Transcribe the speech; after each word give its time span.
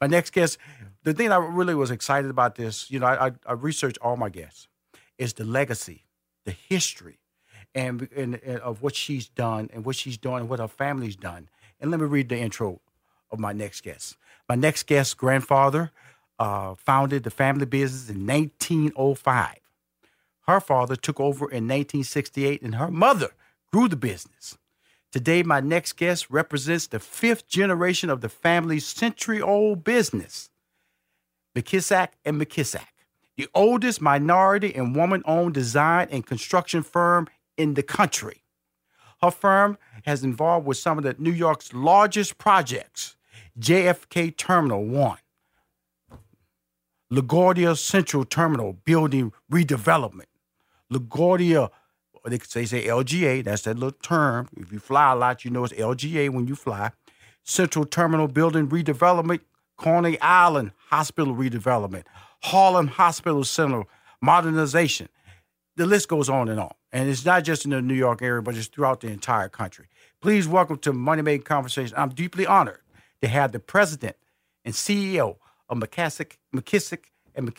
My 0.00 0.06
next 0.06 0.32
guest, 0.32 0.58
the 1.02 1.14
thing 1.14 1.30
I 1.32 1.36
really 1.36 1.74
was 1.74 1.90
excited 1.90 2.30
about 2.30 2.56
this, 2.56 2.90
you 2.90 2.98
know, 2.98 3.06
I, 3.06 3.28
I, 3.28 3.32
I 3.46 3.52
researched 3.52 3.98
all 4.02 4.16
my 4.16 4.28
guests, 4.28 4.68
is 5.18 5.34
the 5.34 5.44
legacy, 5.44 6.04
the 6.44 6.52
history, 6.52 7.18
and, 7.74 8.08
and, 8.14 8.40
and 8.44 8.60
of 8.60 8.82
what 8.82 8.94
she's 8.94 9.28
done 9.28 9.70
and 9.72 9.84
what 9.84 9.96
she's 9.96 10.18
doing 10.18 10.40
and 10.40 10.48
what 10.48 10.60
her 10.60 10.68
family's 10.68 11.16
done. 11.16 11.48
And 11.80 11.90
let 11.90 12.00
me 12.00 12.06
read 12.06 12.28
the 12.28 12.38
intro 12.38 12.80
of 13.30 13.38
my 13.38 13.52
next 13.52 13.82
guest. 13.82 14.16
My 14.48 14.54
next 14.54 14.86
guest's 14.86 15.14
grandfather 15.14 15.90
uh, 16.38 16.74
founded 16.74 17.24
the 17.24 17.30
family 17.30 17.66
business 17.66 18.08
in 18.08 18.26
1905. 18.26 19.58
Her 20.46 20.60
father 20.60 20.96
took 20.96 21.18
over 21.18 21.44
in 21.46 21.64
1968, 21.64 22.62
and 22.62 22.74
her 22.74 22.90
mother 22.90 23.30
grew 23.72 23.88
the 23.88 23.96
business. 23.96 24.58
Today, 25.14 25.44
my 25.44 25.60
next 25.60 25.92
guest 25.92 26.28
represents 26.28 26.88
the 26.88 26.98
fifth 26.98 27.46
generation 27.46 28.10
of 28.10 28.20
the 28.20 28.28
family's 28.28 28.84
century 28.84 29.40
old 29.40 29.84
business, 29.84 30.50
McKissack 31.54 32.08
and 32.24 32.40
McKissack, 32.40 32.88
the 33.36 33.46
oldest 33.54 34.00
minority 34.00 34.74
and 34.74 34.96
woman 34.96 35.22
owned 35.24 35.54
design 35.54 36.08
and 36.10 36.26
construction 36.26 36.82
firm 36.82 37.28
in 37.56 37.74
the 37.74 37.82
country. 37.84 38.42
Her 39.22 39.30
firm 39.30 39.78
has 40.04 40.24
involved 40.24 40.66
with 40.66 40.78
some 40.78 40.98
of 40.98 41.04
the 41.04 41.14
New 41.16 41.30
York's 41.30 41.72
largest 41.72 42.36
projects 42.36 43.14
JFK 43.56 44.36
Terminal 44.36 44.84
1, 44.84 45.18
LaGuardia 47.12 47.78
Central 47.78 48.24
Terminal 48.24 48.72
building 48.84 49.32
redevelopment, 49.48 50.26
LaGuardia 50.92 51.70
or 52.24 52.30
they 52.30 52.38
could 52.38 52.50
say 52.50 52.64
say 52.64 52.86
LGA. 52.86 53.44
That's 53.44 53.62
that 53.62 53.74
little 53.74 53.92
term. 54.02 54.48
If 54.56 54.72
you 54.72 54.78
fly 54.78 55.12
a 55.12 55.16
lot, 55.16 55.44
you 55.44 55.50
know 55.50 55.64
it's 55.64 55.74
LGA 55.74 56.30
when 56.30 56.46
you 56.46 56.56
fly. 56.56 56.92
Central 57.42 57.84
Terminal 57.84 58.26
Building 58.26 58.68
Redevelopment, 58.68 59.40
Coney 59.76 60.18
Island 60.20 60.72
Hospital 60.88 61.34
Redevelopment, 61.34 62.04
Harlem 62.42 62.86
Hospital 62.88 63.44
Center 63.44 63.84
Modernization. 64.22 65.08
The 65.76 65.86
list 65.86 66.08
goes 66.08 66.30
on 66.30 66.48
and 66.48 66.58
on. 66.58 66.72
And 66.92 67.08
it's 67.08 67.24
not 67.24 67.44
just 67.44 67.64
in 67.64 67.72
the 67.72 67.82
New 67.82 67.94
York 67.94 68.22
area, 68.22 68.40
but 68.40 68.56
it's 68.56 68.68
throughout 68.68 69.00
the 69.00 69.08
entire 69.08 69.48
country. 69.48 69.86
Please 70.22 70.46
welcome 70.48 70.78
to 70.78 70.92
Money 70.92 71.22
Making 71.22 71.42
Conversation. 71.42 71.94
I'm 71.98 72.10
deeply 72.10 72.46
honored 72.46 72.80
to 73.20 73.28
have 73.28 73.52
the 73.52 73.58
president 73.58 74.16
and 74.64 74.72
CEO 74.72 75.36
of 75.68 75.78
McKissack, 75.78 76.38
McKissack 76.54 77.00
and 77.34 77.52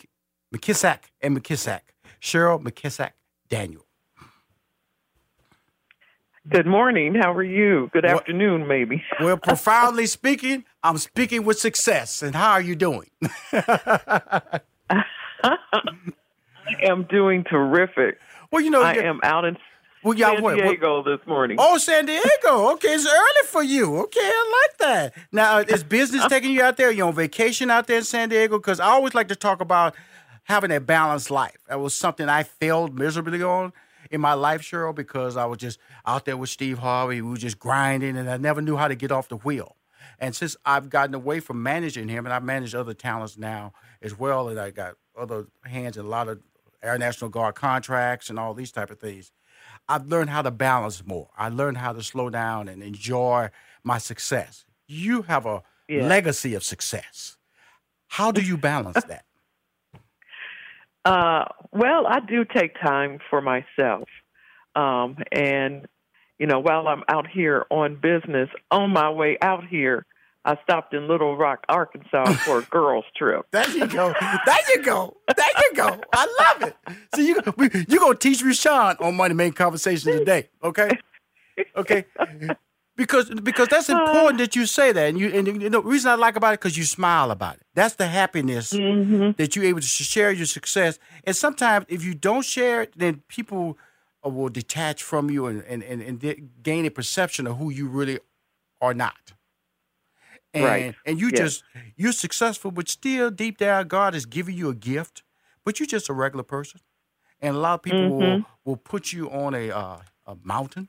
McKissack 0.52 0.98
and 1.20 1.38
McKissack, 1.38 1.80
Cheryl 2.20 2.60
McKissack 2.60 3.12
Daniel. 3.48 3.85
Good 6.48 6.66
morning. 6.66 7.16
How 7.16 7.32
are 7.32 7.42
you? 7.42 7.90
Good 7.92 8.04
well, 8.04 8.18
afternoon, 8.18 8.68
maybe. 8.68 9.02
well, 9.20 9.36
profoundly 9.36 10.06
speaking, 10.06 10.64
I'm 10.82 10.98
speaking 10.98 11.44
with 11.44 11.58
success. 11.58 12.22
And 12.22 12.36
how 12.36 12.52
are 12.52 12.60
you 12.60 12.76
doing? 12.76 13.10
I 13.52 14.60
am 16.82 17.02
doing 17.10 17.42
terrific. 17.42 18.18
Well, 18.52 18.62
you 18.62 18.70
know, 18.70 18.82
I 18.82 18.94
am 18.94 19.18
out 19.24 19.44
in 19.44 19.56
well, 20.04 20.16
San 20.16 20.56
Diego 20.56 21.02
this 21.02 21.26
morning. 21.26 21.56
Oh, 21.58 21.78
San 21.78 22.06
Diego. 22.06 22.70
Okay, 22.74 22.88
it's 22.88 23.06
early 23.06 23.46
for 23.46 23.64
you. 23.64 23.96
Okay, 24.02 24.20
I 24.22 24.68
like 24.70 24.78
that. 24.78 25.14
Now, 25.32 25.58
uh, 25.58 25.64
is 25.66 25.82
business 25.82 26.26
taking 26.28 26.52
you 26.52 26.62
out 26.62 26.76
there? 26.76 26.92
You 26.92 27.06
on 27.08 27.14
vacation 27.14 27.72
out 27.72 27.88
there 27.88 27.98
in 27.98 28.04
San 28.04 28.28
Diego? 28.28 28.58
Because 28.58 28.78
I 28.78 28.86
always 28.86 29.14
like 29.14 29.26
to 29.28 29.36
talk 29.36 29.60
about 29.60 29.96
having 30.44 30.70
a 30.70 30.78
balanced 30.78 31.32
life. 31.32 31.58
That 31.68 31.80
was 31.80 31.92
something 31.92 32.28
I 32.28 32.44
failed 32.44 32.96
miserably 32.96 33.42
on 33.42 33.72
in 34.10 34.20
my 34.20 34.34
life, 34.34 34.62
Cheryl, 34.62 34.94
because 34.94 35.36
I 35.36 35.44
was 35.46 35.58
just 35.58 35.78
out 36.06 36.24
there 36.24 36.36
with 36.36 36.50
Steve 36.50 36.78
Harvey. 36.78 37.22
We 37.22 37.30
were 37.30 37.36
just 37.36 37.58
grinding, 37.58 38.16
and 38.16 38.30
I 38.30 38.36
never 38.36 38.60
knew 38.60 38.76
how 38.76 38.88
to 38.88 38.94
get 38.94 39.12
off 39.12 39.28
the 39.28 39.36
wheel. 39.36 39.76
And 40.18 40.34
since 40.34 40.56
I've 40.64 40.88
gotten 40.88 41.14
away 41.14 41.40
from 41.40 41.62
managing 41.62 42.08
him, 42.08 42.24
and 42.26 42.32
I 42.32 42.38
manage 42.38 42.74
other 42.74 42.94
talents 42.94 43.36
now 43.36 43.72
as 44.00 44.18
well, 44.18 44.48
and 44.48 44.58
I 44.58 44.70
got 44.70 44.94
other 45.18 45.46
hands 45.64 45.96
in 45.96 46.04
a 46.04 46.08
lot 46.08 46.28
of 46.28 46.40
Air 46.82 46.98
National 46.98 47.30
Guard 47.30 47.54
contracts 47.54 48.30
and 48.30 48.38
all 48.38 48.54
these 48.54 48.72
type 48.72 48.90
of 48.90 48.98
things, 48.98 49.32
I've 49.88 50.06
learned 50.06 50.30
how 50.30 50.42
to 50.42 50.50
balance 50.50 51.04
more. 51.04 51.28
I 51.36 51.48
learned 51.48 51.78
how 51.78 51.92
to 51.92 52.02
slow 52.02 52.30
down 52.30 52.68
and 52.68 52.82
enjoy 52.82 53.50
my 53.84 53.98
success. 53.98 54.64
You 54.86 55.22
have 55.22 55.46
a 55.46 55.62
yeah. 55.88 56.06
legacy 56.06 56.54
of 56.54 56.64
success. 56.64 57.36
How 58.08 58.30
do 58.32 58.40
you 58.40 58.56
balance 58.56 59.04
that? 59.04 59.24
Uh, 61.06 61.44
well, 61.70 62.04
I 62.08 62.18
do 62.18 62.44
take 62.44 62.74
time 62.80 63.20
for 63.30 63.40
myself. 63.40 64.08
Um, 64.74 65.18
and, 65.30 65.86
you 66.36 66.48
know, 66.48 66.58
while 66.58 66.88
I'm 66.88 67.04
out 67.08 67.28
here 67.28 67.64
on 67.70 67.94
business, 67.94 68.48
on 68.72 68.90
my 68.90 69.08
way 69.10 69.38
out 69.40 69.64
here, 69.68 70.04
I 70.44 70.58
stopped 70.64 70.94
in 70.94 71.06
Little 71.06 71.36
Rock, 71.36 71.64
Arkansas 71.68 72.24
for 72.44 72.58
a 72.58 72.62
girls' 72.70 73.04
trip. 73.16 73.46
there 73.52 73.70
you 73.70 73.86
go. 73.86 74.14
There 74.46 74.58
you 74.74 74.82
go. 74.82 75.16
There 75.36 75.46
you 75.46 75.76
go. 75.76 76.00
I 76.12 76.54
love 76.60 76.68
it. 76.70 76.76
So 77.14 77.20
you 77.20 77.40
you 77.88 78.00
gonna 78.00 78.16
teach 78.16 78.42
Rushion 78.42 78.96
on 79.00 79.16
Money 79.16 79.34
Making 79.34 79.52
Conversation 79.54 80.12
today, 80.12 80.48
okay? 80.62 80.90
Okay 81.76 82.04
because 82.96 83.28
because 83.28 83.68
that's 83.68 83.88
important 83.88 84.38
that 84.38 84.56
you 84.56 84.66
say 84.66 84.90
that, 84.90 85.08
and 85.08 85.18
you 85.18 85.28
and 85.28 85.46
you 85.46 85.70
know, 85.70 85.82
the 85.82 85.82
reason 85.82 86.10
I 86.10 86.14
like 86.14 86.36
about 86.36 86.54
it 86.54 86.60
because 86.60 86.76
you 86.78 86.84
smile 86.84 87.30
about 87.30 87.56
it. 87.56 87.66
That's 87.74 87.94
the 87.94 88.06
happiness 88.06 88.72
mm-hmm. 88.72 89.32
that 89.36 89.54
you're 89.54 89.66
able 89.66 89.80
to 89.80 89.86
share 89.86 90.32
your 90.32 90.46
success. 90.46 90.98
And 91.24 91.36
sometimes 91.36 91.84
if 91.88 92.02
you 92.02 92.14
don't 92.14 92.44
share 92.44 92.82
it, 92.82 92.94
then 92.96 93.22
people 93.28 93.76
uh, 94.24 94.30
will 94.30 94.48
detach 94.48 95.02
from 95.02 95.30
you 95.30 95.46
and 95.46 95.62
and, 95.64 95.82
and, 95.82 96.02
and 96.02 96.50
gain 96.62 96.86
a 96.86 96.90
perception 96.90 97.46
of 97.46 97.58
who 97.58 97.70
you 97.70 97.86
really 97.86 98.18
are 98.80 98.94
not. 98.94 99.34
And, 100.54 100.64
right. 100.64 100.94
And 101.04 101.20
you 101.20 101.28
yes. 101.28 101.38
just 101.38 101.64
you're 101.96 102.12
successful, 102.12 102.70
but 102.70 102.88
still 102.88 103.30
deep 103.30 103.58
down, 103.58 103.88
God 103.88 104.14
is 104.14 104.24
giving 104.24 104.56
you 104.56 104.70
a 104.70 104.74
gift, 104.74 105.22
but 105.64 105.78
you're 105.78 105.86
just 105.86 106.08
a 106.08 106.14
regular 106.14 106.44
person. 106.44 106.80
And 107.40 107.54
a 107.54 107.58
lot 107.58 107.74
of 107.74 107.82
people 107.82 108.00
mm-hmm. 108.00 108.18
will 108.18 108.44
will 108.64 108.76
put 108.76 109.12
you 109.12 109.30
on 109.30 109.54
a 109.54 109.70
uh, 109.70 109.98
a 110.26 110.36
mountain 110.42 110.88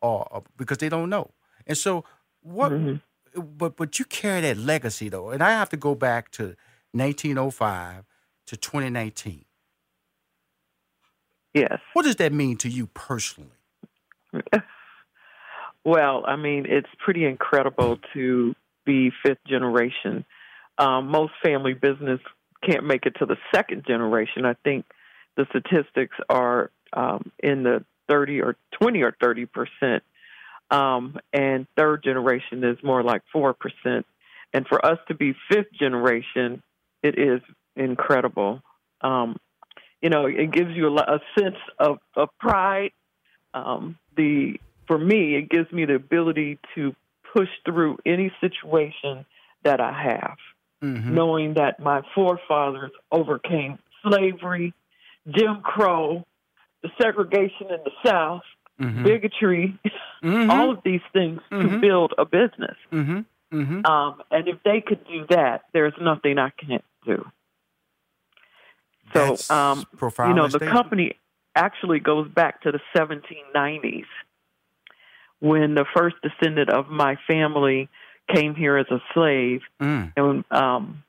or, 0.00 0.26
or, 0.30 0.42
because 0.56 0.78
they 0.78 0.88
don't 0.88 1.08
know. 1.08 1.30
And 1.66 1.76
so 1.76 2.04
what 2.42 2.72
mm-hmm. 2.72 3.40
but 3.40 3.76
but 3.76 3.98
you 3.98 4.04
carry 4.04 4.40
that 4.42 4.56
legacy 4.56 5.08
though. 5.08 5.30
And 5.30 5.42
I 5.42 5.50
have 5.50 5.68
to 5.70 5.76
go 5.76 5.94
back 5.94 6.30
to 6.32 6.56
1905 6.92 8.04
to 8.46 8.56
2019. 8.56 9.44
Yes. 11.54 11.78
What 11.94 12.04
does 12.04 12.16
that 12.16 12.32
mean 12.32 12.56
to 12.58 12.68
you 12.68 12.86
personally? 12.88 13.50
well, 15.84 16.22
I 16.26 16.36
mean, 16.36 16.66
it's 16.68 16.88
pretty 16.98 17.24
incredible 17.24 17.98
to 18.12 18.54
be 18.84 19.10
fifth 19.24 19.42
generation 19.48 20.26
um, 20.78 21.08
most 21.08 21.32
family 21.42 21.74
business 21.74 22.20
can't 22.62 22.84
make 22.84 23.06
it 23.06 23.14
to 23.18 23.26
the 23.26 23.36
second 23.54 23.84
generation. 23.86 24.44
I 24.44 24.54
think 24.64 24.86
the 25.36 25.46
statistics 25.50 26.16
are 26.28 26.70
um, 26.92 27.30
in 27.38 27.62
the 27.62 27.84
30 28.08 28.40
or 28.40 28.56
20 28.80 29.02
or 29.02 29.16
30 29.20 29.46
percent, 29.46 30.02
um, 30.70 31.18
and 31.32 31.66
third 31.76 32.02
generation 32.02 32.64
is 32.64 32.78
more 32.82 33.02
like 33.02 33.22
four 33.32 33.54
percent. 33.54 34.06
And 34.52 34.66
for 34.66 34.84
us 34.84 34.98
to 35.08 35.14
be 35.14 35.34
fifth 35.50 35.72
generation, 35.78 36.62
it 37.02 37.18
is 37.18 37.40
incredible. 37.74 38.62
Um, 39.00 39.36
you 40.00 40.10
know, 40.10 40.26
it 40.26 40.50
gives 40.50 40.70
you 40.74 40.88
a, 40.88 41.16
a 41.16 41.20
sense 41.38 41.56
of, 41.78 41.98
of 42.14 42.28
pride. 42.38 42.92
Um, 43.54 43.98
the 44.16 44.60
for 44.86 44.98
me, 44.98 45.36
it 45.36 45.48
gives 45.48 45.70
me 45.72 45.84
the 45.84 45.94
ability 45.94 46.58
to 46.74 46.94
push 47.34 47.48
through 47.64 47.98
any 48.06 48.32
situation 48.40 49.26
that 49.64 49.80
I 49.80 49.92
have, 49.92 50.36
mm-hmm. 50.82 51.14
knowing 51.14 51.54
that 51.54 51.80
my 51.80 52.02
forefathers 52.14 52.92
overcame 53.10 53.78
slavery, 54.02 54.72
Jim 55.28 55.60
Crow, 55.62 56.24
the 56.82 56.90
segregation 57.00 57.68
in 57.70 57.80
the 57.84 57.90
South, 58.04 58.42
mm-hmm. 58.80 59.04
bigotry, 59.04 59.78
mm-hmm. 60.22 60.50
all 60.50 60.70
of 60.70 60.78
these 60.84 61.00
things 61.12 61.40
to 61.50 61.56
mm-hmm. 61.56 61.80
build 61.80 62.14
a 62.18 62.24
business. 62.24 62.76
Mm-hmm. 62.92 63.20
Mm-hmm. 63.52 63.86
Um, 63.86 64.22
and 64.30 64.48
if 64.48 64.62
they 64.64 64.80
could 64.80 65.06
do 65.06 65.26
that, 65.30 65.62
there's 65.72 65.94
nothing 66.00 66.38
I 66.38 66.50
can't 66.50 66.84
do. 67.04 67.24
So, 69.14 69.36
um, 69.54 69.86
you 70.00 70.34
know, 70.34 70.48
the 70.48 70.58
company 70.58 71.16
actually 71.54 72.00
goes 72.00 72.28
back 72.28 72.62
to 72.62 72.72
the 72.72 72.80
1790s 72.94 74.04
when 75.40 75.74
the 75.74 75.84
first 75.94 76.16
descendant 76.22 76.70
of 76.70 76.88
my 76.88 77.16
family 77.26 77.88
came 78.32 78.54
here 78.54 78.76
as 78.76 78.86
a 78.90 78.98
slave 79.14 79.60
mm. 79.80 80.12
and 80.16 80.44
um, 80.50 81.04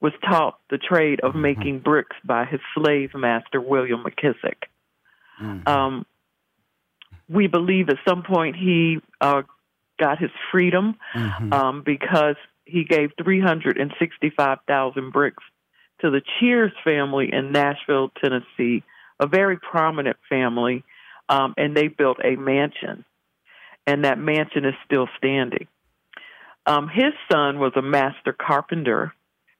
was 0.00 0.12
taught 0.22 0.58
the 0.70 0.78
trade 0.78 1.20
of 1.20 1.32
mm-hmm. 1.32 1.42
making 1.42 1.78
bricks 1.80 2.16
by 2.24 2.44
his 2.44 2.60
slave 2.74 3.10
master, 3.14 3.60
William 3.60 4.04
McKissack. 4.04 4.68
Mm-hmm. 5.42 5.68
Um, 5.68 6.06
we 7.28 7.46
believe 7.46 7.88
at 7.88 7.96
some 8.06 8.22
point 8.22 8.56
he 8.56 8.98
uh, 9.20 9.42
got 9.98 10.18
his 10.18 10.30
freedom 10.50 10.96
mm-hmm. 11.14 11.52
um, 11.52 11.82
because 11.84 12.36
he 12.64 12.84
gave 12.84 13.10
365,000 13.22 15.12
bricks 15.12 15.42
to 16.00 16.10
the 16.10 16.22
Cheairs 16.38 16.72
family 16.82 17.30
in 17.32 17.52
Nashville, 17.52 18.10
Tennessee, 18.22 18.82
a 19.20 19.26
very 19.26 19.58
prominent 19.58 20.16
family, 20.28 20.84
um, 21.28 21.54
and 21.56 21.76
they 21.76 21.88
built 21.88 22.18
a 22.22 22.36
mansion, 22.36 23.04
and 23.86 24.04
that 24.04 24.18
mansion 24.18 24.64
is 24.64 24.74
still 24.84 25.08
standing. 25.16 25.66
Um, 26.66 26.88
his 26.88 27.12
son 27.30 27.58
was 27.58 27.72
a 27.76 27.82
master 27.82 28.32
carpenter, 28.32 29.12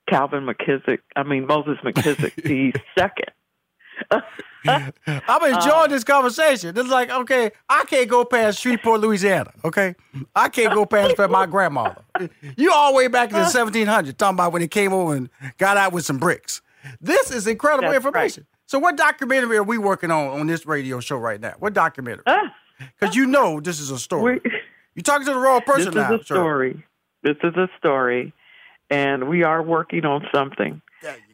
Calvin 0.09 0.47
McKissack. 0.47 0.99
I 1.15 1.23
mean 1.23 1.47
Moses 1.47 1.79
McKissack, 1.85 2.35
the 2.43 2.75
second. 2.99 3.31
I'm 4.67 5.55
enjoying 5.55 5.85
um, 5.85 5.91
this 5.91 6.05
conversation. 6.05 6.77
It's 6.77 6.89
like, 6.89 7.11
okay, 7.11 7.53
I 7.69 7.85
can't 7.85 8.09
go 8.09 8.25
past 8.25 8.61
Shreveport, 8.61 9.01
Louisiana. 9.01 9.53
Okay, 9.65 9.95
I 10.35 10.49
can't 10.49 10.73
go 10.73 10.87
past 10.87 11.19
my 11.19 11.47
grandmother. 11.51 12.03
You 12.57 12.73
all 12.73 12.93
the 12.93 12.97
way 12.97 13.09
back 13.09 13.31
in 13.31 13.37
the 13.37 13.45
1700s, 13.45 14.17
talking 14.17 14.37
about 14.37 14.53
when 14.53 14.63
he 14.63 14.69
came 14.69 14.93
over 14.93 15.15
and 15.15 15.29
got 15.59 15.77
out 15.77 15.93
with 15.93 16.05
some 16.05 16.19
bricks. 16.19 16.63
This 17.01 17.31
is 17.31 17.47
incredible 17.47 17.93
information. 17.93 18.47
Right. 18.49 18.55
So, 18.67 18.79
what 18.79 18.97
documentary 18.97 19.57
are 19.57 19.63
we 19.63 19.79
working 19.79 20.11
on 20.11 20.41
on 20.41 20.47
this 20.47 20.67
radio 20.67 21.01
show 21.01 21.17
right 21.17 21.41
now? 21.41 21.55
What 21.59 21.75
documentary? 21.75 22.25
Because 22.25 23.15
uh, 23.17 23.21
you 23.21 23.27
know 23.27 23.61
this 23.61 23.81
is 23.81 23.91
a 23.91 23.99
story. 23.99 24.41
You're 24.95 25.03
talking 25.03 25.27
to 25.27 25.35
the 25.35 25.39
wrong 25.39 25.61
person 25.63 25.87
this 25.87 25.95
now. 25.95 26.11
This 26.11 26.21
is 26.21 26.31
a 26.31 26.35
story. 26.35 26.85
This 27.23 27.37
is 27.43 27.55
a 27.57 27.69
story, 27.79 28.33
and 28.91 29.29
we 29.29 29.43
are 29.43 29.63
working 29.63 30.05
on 30.05 30.27
something. 30.35 30.81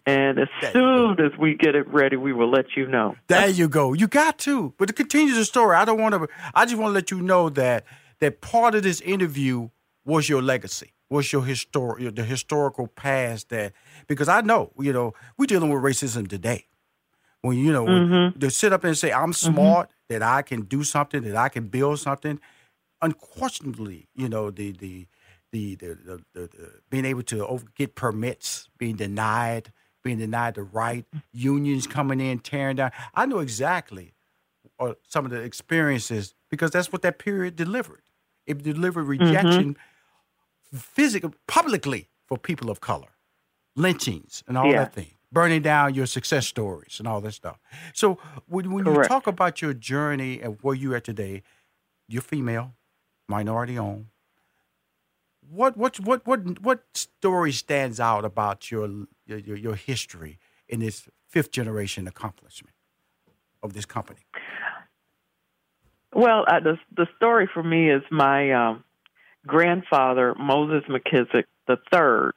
And 0.06 0.38
as 0.38 0.48
there 0.60 0.72
soon 0.72 1.20
as 1.20 1.36
we 1.38 1.54
get 1.54 1.74
it 1.74 1.86
ready, 1.88 2.16
we 2.16 2.32
will 2.32 2.50
let 2.50 2.76
you 2.76 2.86
know. 2.86 3.16
There 3.28 3.48
you 3.48 3.68
go. 3.68 3.92
You 3.92 4.06
got 4.06 4.38
to. 4.40 4.74
But 4.78 4.86
to 4.86 4.92
continue 4.92 5.34
the 5.34 5.44
story, 5.44 5.76
I 5.76 5.84
don't 5.84 6.00
want 6.00 6.14
to. 6.14 6.28
I 6.54 6.64
just 6.64 6.76
want 6.76 6.90
to 6.90 6.94
let 6.94 7.10
you 7.10 7.20
know 7.20 7.48
that 7.50 7.84
that 8.20 8.40
part 8.40 8.74
of 8.74 8.82
this 8.82 9.00
interview 9.00 9.70
was 10.04 10.28
your 10.28 10.42
legacy, 10.42 10.92
was 11.08 11.32
your 11.32 11.42
histor- 11.42 12.14
the 12.14 12.24
historical 12.24 12.86
past. 12.86 13.50
That 13.50 13.72
because 14.06 14.28
I 14.28 14.40
know, 14.40 14.72
you 14.78 14.92
know, 14.92 15.14
we're 15.36 15.46
dealing 15.46 15.70
with 15.70 15.82
racism 15.82 16.28
today. 16.28 16.66
When 17.42 17.56
you 17.56 17.72
know, 17.72 17.86
mm-hmm. 17.86 18.38
to 18.38 18.50
sit 18.50 18.72
up 18.72 18.84
and 18.84 18.96
say 18.96 19.12
I'm 19.12 19.32
mm-hmm. 19.32 19.54
smart, 19.54 19.88
mm-hmm. 19.88 20.14
that 20.14 20.22
I 20.22 20.42
can 20.42 20.62
do 20.62 20.84
something, 20.84 21.22
that 21.22 21.36
I 21.36 21.48
can 21.48 21.68
build 21.68 21.98
something. 21.98 22.40
Unquestionably, 23.02 24.08
you 24.14 24.28
know, 24.28 24.50
the 24.50 24.72
the 24.72 25.06
the 25.52 25.74
the, 25.76 25.86
the, 25.86 26.24
the, 26.34 26.40
the 26.40 26.72
being 26.90 27.04
able 27.06 27.22
to 27.24 27.46
over, 27.46 27.64
get 27.74 27.94
permits, 27.94 28.68
being 28.78 28.96
denied 28.96 29.72
being 30.02 30.18
denied 30.18 30.54
the 30.54 30.62
right, 30.62 31.04
unions 31.32 31.86
coming 31.86 32.20
in, 32.20 32.38
tearing 32.38 32.76
down. 32.76 32.90
I 33.14 33.26
know 33.26 33.38
exactly 33.38 34.14
uh, 34.78 34.94
some 35.06 35.24
of 35.24 35.30
the 35.30 35.40
experiences 35.40 36.34
because 36.50 36.70
that's 36.70 36.92
what 36.92 37.02
that 37.02 37.18
period 37.18 37.56
delivered. 37.56 38.02
It 38.46 38.62
delivered 38.62 39.02
mm-hmm. 39.02 39.24
rejection 39.24 39.74
mm-hmm. 39.74 40.76
physically, 40.76 41.32
publicly 41.46 42.08
for 42.26 42.38
people 42.38 42.70
of 42.70 42.80
color, 42.80 43.10
lynchings 43.76 44.42
and 44.48 44.56
all 44.56 44.66
yeah. 44.66 44.84
that 44.84 44.94
thing, 44.94 45.12
burning 45.30 45.62
down 45.62 45.94
your 45.94 46.06
success 46.06 46.46
stories 46.46 46.96
and 46.98 47.06
all 47.06 47.20
that 47.20 47.32
stuff. 47.32 47.58
So 47.92 48.18
when, 48.46 48.72
when 48.72 48.86
you 48.86 49.02
talk 49.04 49.26
about 49.26 49.60
your 49.60 49.74
journey 49.74 50.40
and 50.40 50.58
where 50.62 50.74
you 50.74 50.94
are 50.94 51.00
today, 51.00 51.42
you're 52.08 52.22
female, 52.22 52.74
minority 53.28 53.78
owned, 53.78 54.06
what 55.50 55.76
what 55.76 55.98
what 56.00 56.26
what 56.26 56.60
what 56.60 56.84
story 56.94 57.52
stands 57.52 57.98
out 57.98 58.24
about 58.24 58.70
your 58.70 59.06
your, 59.26 59.56
your 59.56 59.74
history 59.74 60.38
in 60.68 60.80
this 60.80 61.08
fifth 61.26 61.50
generation 61.50 62.06
accomplishment 62.06 62.74
of 63.62 63.72
this 63.72 63.84
company? 63.84 64.20
Well, 66.12 66.44
uh, 66.46 66.60
the 66.60 66.78
the 66.96 67.06
story 67.16 67.48
for 67.52 67.62
me 67.62 67.90
is 67.90 68.02
my 68.10 68.52
um, 68.52 68.84
grandfather 69.46 70.34
Moses 70.38 70.88
McKissack 70.88 71.44
the 71.66 71.78
third 71.92 72.32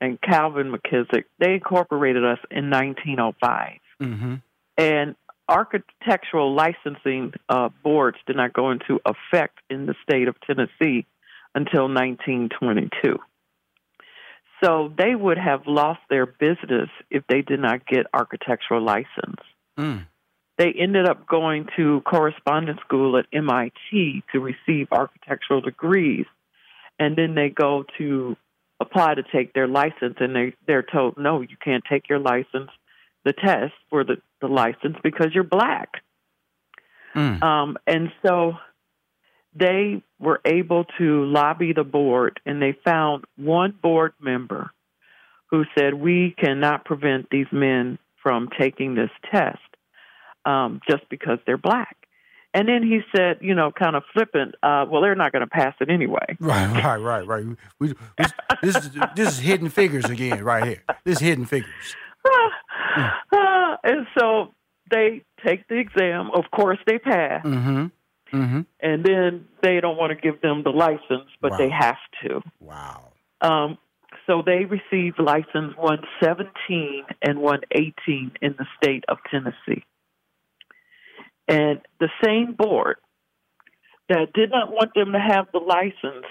and 0.00 0.20
Calvin 0.20 0.72
McKissack. 0.72 1.24
They 1.38 1.54
incorporated 1.54 2.24
us 2.24 2.38
in 2.50 2.70
1905, 2.70 3.78
mm-hmm. 4.00 4.34
and 4.78 5.16
architectural 5.48 6.54
licensing 6.54 7.32
uh, 7.48 7.70
boards 7.82 8.18
did 8.26 8.36
not 8.36 8.52
go 8.52 8.70
into 8.70 9.00
effect 9.04 9.58
in 9.68 9.86
the 9.86 9.94
state 10.04 10.28
of 10.28 10.36
Tennessee 10.42 11.06
until 11.54 11.88
1922. 11.88 13.18
So 14.62 14.92
they 14.96 15.14
would 15.14 15.38
have 15.38 15.62
lost 15.66 16.00
their 16.10 16.26
business 16.26 16.90
if 17.10 17.24
they 17.28 17.42
did 17.42 17.60
not 17.60 17.86
get 17.86 18.06
architectural 18.12 18.82
license. 18.82 19.40
Mm. 19.78 20.06
They 20.58 20.74
ended 20.78 21.08
up 21.08 21.26
going 21.26 21.68
to 21.76 22.02
correspondence 22.02 22.80
school 22.80 23.16
at 23.16 23.24
MIT 23.32 24.22
to 24.32 24.40
receive 24.40 24.88
architectural 24.92 25.62
degrees, 25.62 26.26
and 26.98 27.16
then 27.16 27.34
they 27.34 27.48
go 27.48 27.84
to 27.96 28.36
apply 28.78 29.14
to 29.14 29.22
take 29.22 29.54
their 29.54 29.66
license, 29.66 30.16
and 30.20 30.36
they 30.36 30.54
they're 30.66 30.82
told 30.82 31.16
no, 31.16 31.40
you 31.40 31.56
can't 31.64 31.82
take 31.90 32.10
your 32.10 32.18
license, 32.18 32.70
the 33.24 33.32
test 33.32 33.72
for 33.88 34.04
the 34.04 34.16
the 34.42 34.48
license 34.48 34.96
because 35.02 35.28
you're 35.32 35.44
black. 35.44 35.88
Mm. 37.14 37.42
Um, 37.42 37.78
and 37.86 38.12
so 38.24 38.52
they 39.54 40.02
were 40.18 40.40
able 40.44 40.84
to 40.98 41.24
lobby 41.24 41.72
the 41.72 41.84
board 41.84 42.40
and 42.46 42.62
they 42.62 42.76
found 42.84 43.24
one 43.36 43.74
board 43.82 44.12
member 44.20 44.70
who 45.50 45.64
said, 45.76 45.94
We 45.94 46.34
cannot 46.38 46.84
prevent 46.84 47.28
these 47.30 47.46
men 47.52 47.98
from 48.22 48.48
taking 48.58 48.94
this 48.94 49.10
test 49.30 49.58
um, 50.44 50.80
just 50.88 51.08
because 51.08 51.38
they're 51.46 51.58
black. 51.58 51.96
And 52.52 52.68
then 52.68 52.82
he 52.82 53.00
said, 53.14 53.38
you 53.40 53.54
know, 53.54 53.70
kind 53.70 53.94
of 53.94 54.02
flippant, 54.12 54.56
uh, 54.62 54.84
well, 54.90 55.02
they're 55.02 55.14
not 55.14 55.30
going 55.30 55.42
to 55.42 55.50
pass 55.50 55.74
it 55.80 55.88
anyway. 55.88 56.18
Right, 56.40 56.84
right, 56.84 56.96
right, 56.96 57.26
right. 57.26 57.44
We, 57.44 57.56
we, 57.78 57.94
this, 58.62 58.76
is, 58.76 58.90
this 59.14 59.28
is 59.34 59.38
hidden 59.38 59.68
figures 59.68 60.06
again, 60.06 60.42
right 60.42 60.64
here. 60.64 60.82
This 61.04 61.16
is 61.16 61.20
hidden 61.20 61.46
figures. 61.46 61.94
Uh, 62.24 63.30
and 63.84 64.06
so 64.18 64.52
they 64.90 65.22
take 65.46 65.68
the 65.68 65.76
exam. 65.76 66.30
Of 66.34 66.44
course, 66.50 66.78
they 66.86 66.98
pass. 66.98 67.44
Mm-hmm. 67.44 67.86
Mm-hmm. 68.32 68.60
And 68.80 69.04
then 69.04 69.48
they 69.62 69.80
don't 69.80 69.96
want 69.96 70.10
to 70.10 70.16
give 70.16 70.40
them 70.40 70.62
the 70.62 70.70
license, 70.70 71.28
but 71.40 71.52
wow. 71.52 71.58
they 71.58 71.70
have 71.70 71.98
to. 72.22 72.40
Wow. 72.60 73.12
Um, 73.40 73.78
so 74.26 74.42
they 74.44 74.64
received 74.64 75.18
license 75.18 75.74
117 75.76 77.04
and 77.22 77.40
118 77.40 78.32
in 78.40 78.54
the 78.58 78.66
state 78.76 79.04
of 79.08 79.18
Tennessee. 79.30 79.84
And 81.48 81.80
the 81.98 82.10
same 82.24 82.54
board 82.56 82.96
that 84.08 84.32
did 84.32 84.50
not 84.50 84.70
want 84.70 84.94
them 84.94 85.12
to 85.12 85.18
have 85.18 85.46
the 85.52 85.58
license, 85.58 86.26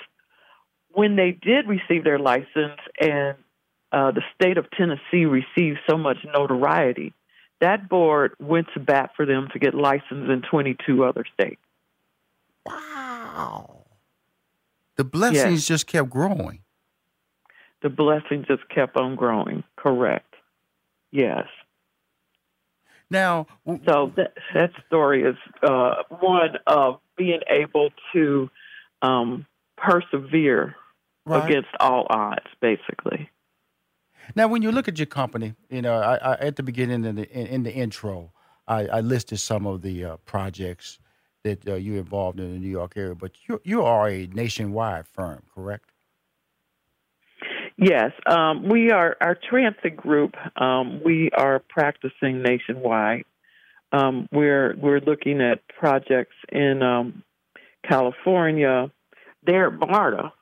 when 0.91 1.15
they 1.15 1.31
did 1.31 1.67
receive 1.67 2.03
their 2.03 2.19
license 2.19 2.79
and 2.99 3.35
uh, 3.91 4.11
the 4.11 4.21
state 4.35 4.57
of 4.57 4.65
Tennessee 4.71 5.25
received 5.25 5.79
so 5.89 5.97
much 5.97 6.17
notoriety, 6.25 7.13
that 7.61 7.89
board 7.89 8.33
went 8.39 8.67
to 8.73 8.79
bat 8.79 9.11
for 9.15 9.25
them 9.25 9.49
to 9.53 9.59
get 9.59 9.73
licensed 9.73 10.29
in 10.29 10.41
22 10.49 11.03
other 11.03 11.25
states. 11.33 11.61
Wow. 12.69 13.85
The 14.97 15.03
blessings 15.03 15.61
yes. 15.61 15.67
just 15.67 15.87
kept 15.87 16.09
growing. 16.09 16.61
the 17.81 17.89
blessings 17.89 18.47
just 18.47 18.67
kept 18.69 18.97
on 18.97 19.15
growing. 19.15 19.63
Correct. 19.77 20.35
Yes. 21.11 21.47
Now, 23.09 23.47
so 23.85 24.13
that, 24.17 24.33
that 24.53 24.71
story 24.85 25.23
is 25.23 25.35
uh, 25.63 25.95
one 26.19 26.57
of 26.67 26.99
being 27.17 27.39
able 27.49 27.89
to 28.13 28.49
um, 29.01 29.47
persevere 29.77 30.75
right. 31.25 31.43
against 31.43 31.69
all 31.79 32.05
odds, 32.09 32.45
basically. 32.61 33.29
Now, 34.35 34.47
when 34.47 34.61
you 34.61 34.71
look 34.71 34.87
at 34.87 34.99
your 34.99 35.07
company, 35.07 35.55
you 35.69 35.81
know, 35.81 35.95
I, 35.95 36.17
I, 36.17 36.33
at 36.35 36.55
the 36.55 36.63
beginning 36.63 37.03
in 37.03 37.15
the 37.15 37.27
in, 37.31 37.47
in 37.47 37.63
the 37.63 37.73
intro, 37.73 38.31
I, 38.67 38.85
I, 38.85 39.01
listed 39.01 39.39
some 39.39 39.65
of 39.65 39.81
the 39.81 40.05
uh, 40.05 40.17
projects 40.17 40.99
that 41.43 41.67
uh, 41.67 41.75
you're 41.75 41.97
involved 41.97 42.39
in 42.39 42.53
the 42.53 42.59
New 42.59 42.69
York 42.69 42.93
area, 42.95 43.15
but 43.15 43.31
you 43.47 43.61
you 43.63 43.83
are 43.83 44.09
a 44.09 44.27
nationwide 44.27 45.07
firm, 45.07 45.43
correct? 45.53 45.89
Yes, 47.77 48.11
um, 48.25 48.67
we 48.67 48.91
are 48.91 49.15
our 49.21 49.35
transit 49.49 49.95
group. 49.95 50.35
Um, 50.59 51.01
we 51.03 51.29
are 51.35 51.59
practicing 51.59 52.41
nationwide. 52.41 53.23
Um, 53.91 54.27
we're 54.31 54.75
we're 54.77 54.99
looking 54.99 55.41
at 55.41 55.65
projects 55.67 56.35
in 56.51 56.83
um, 56.83 57.23
California, 57.87 58.91
there 59.45 59.67
at 59.67 59.79
MARTA, 59.79 60.33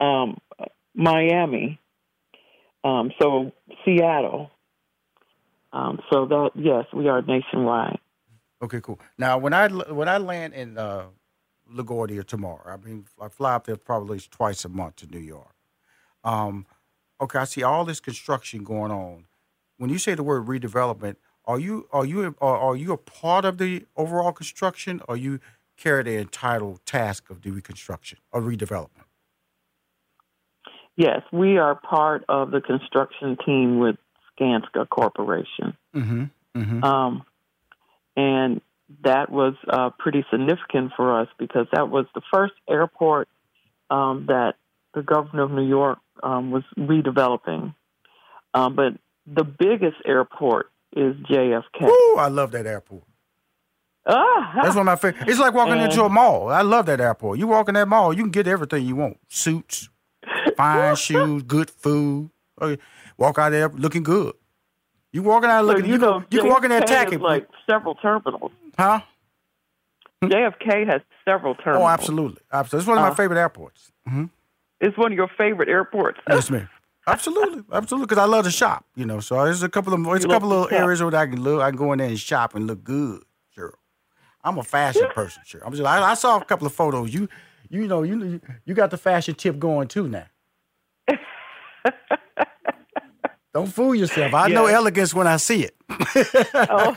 um, 0.00 0.38
Miami, 0.94 1.78
um, 2.82 3.12
so 3.20 3.52
Seattle. 3.84 4.50
so 5.72 6.26
that 6.26 6.50
yes, 6.56 6.86
we 6.92 7.08
are 7.08 7.22
nationwide. 7.22 8.00
Okay, 8.62 8.80
cool. 8.80 9.00
Now, 9.18 9.38
when 9.38 9.52
I 9.52 9.68
when 9.68 10.08
I 10.08 10.18
land 10.18 10.54
in 10.54 10.78
uh, 10.78 11.06
LaGuardia 11.72 12.24
tomorrow, 12.26 12.62
I 12.66 12.76
mean, 12.76 13.06
I 13.20 13.28
fly 13.28 13.54
up 13.54 13.66
there 13.66 13.76
probably 13.76 14.20
twice 14.20 14.64
a 14.64 14.68
month 14.68 14.96
to 14.96 15.06
New 15.06 15.18
York. 15.18 15.54
Um, 16.22 16.66
okay, 17.20 17.40
I 17.40 17.44
see 17.44 17.62
all 17.62 17.84
this 17.84 18.00
construction 18.00 18.64
going 18.64 18.90
on. 18.90 19.26
When 19.76 19.90
you 19.90 19.98
say 19.98 20.14
the 20.14 20.22
word 20.22 20.46
redevelopment, 20.46 21.16
are 21.44 21.58
you 21.58 21.88
are 21.92 22.06
you 22.06 22.34
are, 22.40 22.56
are 22.58 22.76
you 22.76 22.92
a 22.92 22.96
part 22.96 23.44
of 23.44 23.58
the 23.58 23.86
overall 23.96 24.32
construction, 24.32 25.02
or 25.08 25.16
you 25.16 25.40
carry 25.76 26.02
the 26.04 26.16
entitled 26.16 26.84
task 26.86 27.28
of 27.30 27.42
the 27.42 27.50
reconstruction 27.50 28.18
or 28.32 28.40
redevelopment? 28.40 29.04
Yes, 30.96 31.22
we 31.32 31.58
are 31.58 31.74
part 31.74 32.24
of 32.28 32.52
the 32.52 32.60
construction 32.60 33.36
team 33.44 33.78
with 33.78 33.96
Skanska 34.38 34.88
Corporation. 34.88 35.76
Mm-hmm. 35.94 36.24
Mm-hmm. 36.56 36.84
Um, 36.84 37.24
and 38.16 38.60
that 39.02 39.30
was 39.30 39.54
uh, 39.68 39.90
pretty 39.98 40.24
significant 40.30 40.92
for 40.96 41.20
us 41.20 41.28
because 41.38 41.66
that 41.72 41.88
was 41.88 42.06
the 42.14 42.20
first 42.32 42.54
airport 42.68 43.28
um, 43.90 44.26
that 44.28 44.54
the 44.94 45.02
governor 45.02 45.42
of 45.42 45.50
New 45.50 45.66
York 45.66 45.98
um, 46.22 46.50
was 46.50 46.62
redeveloping. 46.78 47.74
Um, 48.52 48.76
but 48.76 48.94
the 49.26 49.44
biggest 49.44 49.96
airport 50.04 50.70
is 50.94 51.16
JFK. 51.30 51.88
Ooh, 51.88 52.16
I 52.18 52.28
love 52.28 52.52
that 52.52 52.66
airport. 52.66 53.02
Ah, 54.06 54.52
That's 54.56 54.76
one 54.76 54.80
of 54.80 54.84
my 54.86 54.96
favorite. 54.96 55.28
It's 55.28 55.40
like 55.40 55.54
walking 55.54 55.74
and, 55.74 55.84
into 55.84 56.04
a 56.04 56.10
mall. 56.10 56.50
I 56.50 56.60
love 56.60 56.86
that 56.86 57.00
airport. 57.00 57.38
You 57.38 57.46
walk 57.46 57.68
in 57.68 57.74
that 57.74 57.88
mall, 57.88 58.12
you 58.12 58.22
can 58.22 58.30
get 58.30 58.46
everything 58.46 58.84
you 58.84 58.96
want: 58.96 59.18
suits, 59.28 59.88
fine 60.56 60.94
shoes, 60.96 61.42
good 61.42 61.70
food. 61.70 62.30
Walk 63.16 63.38
out 63.38 63.50
there 63.50 63.70
looking 63.70 64.02
good. 64.02 64.34
You 65.14 65.22
walking 65.22 65.48
out 65.48 65.64
looking. 65.64 65.84
So 65.84 65.86
you, 65.86 65.92
you 65.92 65.98
know, 65.98 66.24
you 66.28 66.40
can 66.40 66.48
walk 66.48 66.64
in 66.64 66.70
there 66.70 66.82
attacking. 66.82 67.20
Like 67.20 67.48
several 67.70 67.94
terminals. 67.94 68.50
Huh? 68.76 69.00
JFK 70.24 70.88
has 70.90 71.02
several 71.24 71.54
terminals. 71.54 71.84
Oh, 71.84 71.88
absolutely, 71.88 72.42
absolutely. 72.52 72.82
It's 72.82 72.88
one 72.88 72.98
of 72.98 73.02
my 73.02 73.10
uh, 73.10 73.14
favorite 73.14 73.38
airports. 73.38 73.92
Mm-hmm. 74.08 74.24
It's 74.80 74.98
one 74.98 75.12
of 75.12 75.16
your 75.16 75.30
favorite 75.38 75.68
airports. 75.68 76.18
yes, 76.28 76.50
ma'am. 76.50 76.68
Absolutely, 77.06 77.62
absolutely. 77.72 78.06
Because 78.06 78.18
I 78.18 78.24
love 78.24 78.44
to 78.44 78.50
shop, 78.50 78.86
you 78.96 79.06
know. 79.06 79.20
So 79.20 79.44
there's 79.44 79.62
a 79.62 79.68
couple 79.68 79.94
of 79.94 80.02
there's 80.02 80.24
a 80.24 80.28
couple 80.28 80.52
of 80.52 80.62
little 80.62 80.76
areas 80.76 81.00
where 81.00 81.14
I 81.14 81.26
can 81.28 81.40
look. 81.40 81.62
I 81.62 81.70
can 81.70 81.78
go 81.78 81.92
in 81.92 82.00
there 82.00 82.08
and 82.08 82.18
shop 82.18 82.56
and 82.56 82.66
look 82.66 82.82
good. 82.82 83.22
Sure, 83.54 83.78
I'm 84.42 84.58
a 84.58 84.64
fashion 84.64 85.06
person. 85.14 85.42
Sure, 85.46 85.64
I'm 85.64 85.70
just. 85.70 85.84
I, 85.84 86.02
I, 86.10 86.14
saw 86.14 86.40
a 86.40 86.44
couple 86.44 86.66
of 86.66 86.74
photos. 86.74 87.14
You, 87.14 87.28
you 87.70 87.86
know, 87.86 88.02
you 88.02 88.40
you 88.64 88.74
got 88.74 88.90
the 88.90 88.98
fashion 88.98 89.36
tip 89.36 89.60
going 89.60 89.86
too 89.86 90.08
now. 90.08 90.26
Don't 93.54 93.68
fool 93.68 93.94
yourself. 93.94 94.34
I 94.34 94.48
know 94.48 94.66
elegance 94.66 95.14
when 95.14 95.28
I 95.28 95.36
see 95.36 95.62
it. 95.62 95.76
oh. 96.54 96.96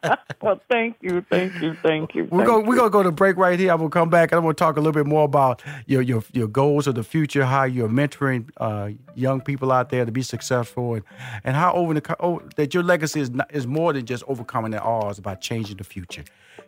well, 0.40 0.60
thank 0.70 0.96
you, 1.00 1.26
thank 1.28 1.60
you, 1.60 1.74
thank 1.82 2.14
you. 2.14 2.28
We're 2.30 2.46
gonna 2.46 2.64
we're 2.64 2.76
gonna 2.76 2.90
go 2.90 3.02
to 3.02 3.10
break 3.10 3.36
right 3.36 3.58
here. 3.58 3.72
I'm 3.72 3.78
gonna 3.78 3.90
come 3.90 4.08
back 4.08 4.30
and 4.30 4.38
I'm 4.38 4.44
gonna 4.44 4.54
talk 4.54 4.76
a 4.76 4.80
little 4.80 4.92
bit 4.92 5.06
more 5.06 5.24
about 5.24 5.64
your 5.86 6.00
your 6.00 6.22
your 6.32 6.46
goals 6.46 6.86
of 6.86 6.94
the 6.94 7.02
future, 7.02 7.44
how 7.44 7.64
you're 7.64 7.88
mentoring 7.88 8.48
uh, 8.58 8.90
young 9.16 9.40
people 9.40 9.72
out 9.72 9.90
there 9.90 10.04
to 10.04 10.12
be 10.12 10.22
successful, 10.22 10.94
and 10.94 11.04
and 11.42 11.56
how 11.56 11.72
over 11.72 11.92
the 11.92 12.16
oh, 12.20 12.40
that 12.54 12.72
your 12.72 12.84
legacy 12.84 13.18
is 13.18 13.30
not, 13.30 13.52
is 13.52 13.66
more 13.66 13.92
than 13.92 14.06
just 14.06 14.22
overcoming 14.28 14.70
the 14.70 14.80
odds 14.80 15.18
about 15.18 15.40
changing 15.40 15.76
the 15.76 15.84
future. 15.84 16.22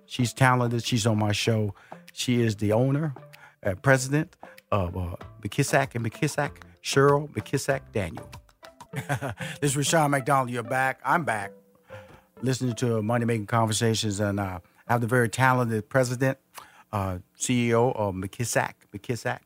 She's 0.07 0.33
talented. 0.33 0.83
She's 0.83 1.07
on 1.07 1.21
my 1.21 1.31
show. 1.31 1.76
She 2.12 2.43
is 2.43 2.57
the 2.57 2.73
owner, 2.73 3.14
uh, 3.64 3.76
president 3.76 4.35
of 4.73 4.97
uh, 4.97 5.14
McKissack 5.43 5.95
and 5.95 6.05
McKissack, 6.05 6.62
Cheryl 6.83 7.31
McKissack 7.31 7.83
Daniel. 7.93 8.29
this 9.61 9.71
is 9.71 9.77
Rushion 9.77 10.11
McDonald. 10.11 10.51
You're 10.51 10.63
back. 10.63 11.01
I'm 11.03 11.25
back. 11.25 11.53
Listening 12.43 12.75
to 12.75 13.03
Money 13.03 13.25
Making 13.25 13.47
Conversations, 13.47 14.21
and 14.21 14.39
uh, 14.39 14.59
I 14.87 14.93
have 14.93 15.01
the 15.01 15.07
very 15.07 15.31
talented 15.31 15.89
president, 15.89 16.37
uh, 16.93 17.19
CEO 17.39 17.97
of 17.97 18.15
McKissack. 18.15 18.73
McKissack. 18.95 19.41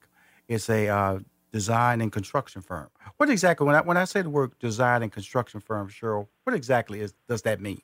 It's 0.49 0.69
a 0.69 0.89
uh, 0.89 1.19
design 1.53 2.01
and 2.01 2.11
construction 2.11 2.61
firm. 2.61 2.89
What 3.19 3.31
exactly, 3.31 3.67
when 3.67 3.77
I, 3.77 3.83
when 3.83 3.97
I 3.97 4.05
say 4.05 4.23
the 4.23 4.31
word 4.31 4.59
design 4.59 5.05
and 5.05 5.13
construction 5.13 5.61
firm, 5.61 5.89
Cheryl, 5.91 6.27
what 6.43 6.57
exactly 6.57 7.01
is, 7.01 7.15
does 7.29 7.43
that 7.43 7.61
mean? 7.61 7.83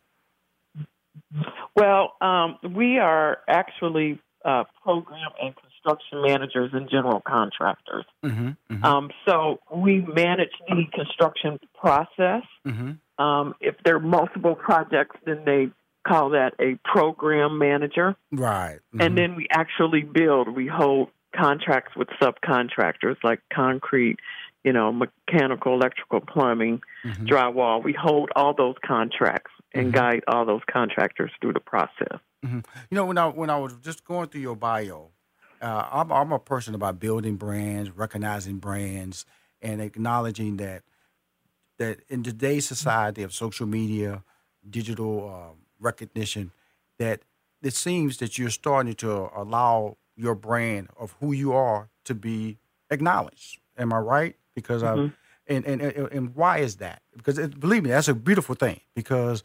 Well, 1.76 2.14
um, 2.21 2.59
we 2.75 2.99
are 2.99 3.38
actually 3.49 4.21
uh, 4.45 4.64
program 4.83 5.31
and 5.40 5.54
construction 5.54 5.71
managers 6.12 6.70
and 6.72 6.88
general 6.90 7.20
contractors. 7.26 8.04
Mm-hmm, 8.24 8.48
mm-hmm. 8.48 8.84
Um, 8.84 9.10
so 9.26 9.60
we 9.74 10.00
manage 10.00 10.52
the 10.68 10.84
construction 10.92 11.58
process. 11.78 12.42
Mm-hmm. 12.66 13.22
Um, 13.22 13.54
if 13.60 13.76
there 13.84 13.96
are 13.96 14.00
multiple 14.00 14.54
projects, 14.54 15.16
then 15.24 15.44
they 15.44 15.70
call 16.06 16.30
that 16.30 16.54
a 16.58 16.78
program 16.84 17.58
manager. 17.58 18.16
Right. 18.30 18.78
And 18.92 19.00
mm-hmm. 19.00 19.14
then 19.14 19.36
we 19.36 19.46
actually 19.50 20.02
build. 20.02 20.48
We 20.48 20.66
hold 20.66 21.08
contracts 21.34 21.96
with 21.96 22.08
subcontractors 22.20 23.16
like 23.22 23.40
concrete, 23.52 24.18
you 24.64 24.72
know, 24.72 24.92
mechanical, 24.92 25.74
electrical, 25.74 26.20
plumbing, 26.20 26.82
mm-hmm. 27.04 27.26
drywall. 27.26 27.82
We 27.82 27.92
hold 27.92 28.30
all 28.36 28.54
those 28.54 28.76
contracts 28.84 29.50
and 29.74 29.86
mm-hmm. 29.86 29.96
guide 29.96 30.24
all 30.28 30.44
those 30.44 30.62
contractors 30.70 31.30
through 31.40 31.54
the 31.54 31.60
process. 31.60 32.18
You 32.90 32.96
know, 32.96 33.06
when 33.06 33.18
I 33.18 33.28
when 33.28 33.50
I 33.50 33.58
was 33.58 33.74
just 33.82 34.04
going 34.04 34.28
through 34.28 34.40
your 34.40 34.56
bio, 34.56 35.10
uh, 35.62 35.88
I'm, 35.90 36.12
I'm 36.12 36.33
a 36.33 36.38
person 36.38 36.75
about 36.75 36.99
building 36.99 37.37
brands, 37.37 37.90
recognizing 37.90 38.59
brands, 38.59 39.25
and 39.61 39.81
acknowledging 39.81 40.57
that 40.59 40.83
that 41.78 42.00
in 42.09 42.23
today's 42.23 42.66
society 42.66 43.23
of 43.23 43.33
social 43.33 43.66
media, 43.66 44.23
digital 44.69 45.31
uh, 45.31 45.54
recognition, 45.81 46.52
that 46.99 47.21
it 47.62 47.75
seems 47.75 48.19
that 48.19 48.38
you're 48.38 48.50
starting 48.50 48.95
to 48.95 49.31
allow 49.35 49.97
your 50.16 50.35
brand 50.35 50.88
of 50.99 51.14
who 51.21 51.33
you 51.33 51.52
are 51.52 51.88
to 52.04 52.14
be 52.14 52.59
acknowledged. 52.90 53.61
Am 53.78 53.92
I 53.92 53.99
right? 53.99 54.37
Because 54.54 54.83
mm-hmm. 54.83 55.07
I 55.07 55.12
and, 55.47 55.64
and 55.64 55.81
and 55.83 56.35
why 56.35 56.59
is 56.59 56.76
that? 56.76 57.02
Because 57.16 57.38
it, 57.38 57.59
believe 57.59 57.83
me, 57.85 57.90
that's 57.90 58.09
a 58.09 58.14
beautiful 58.14 58.54
thing. 58.54 58.81
Because 58.95 59.42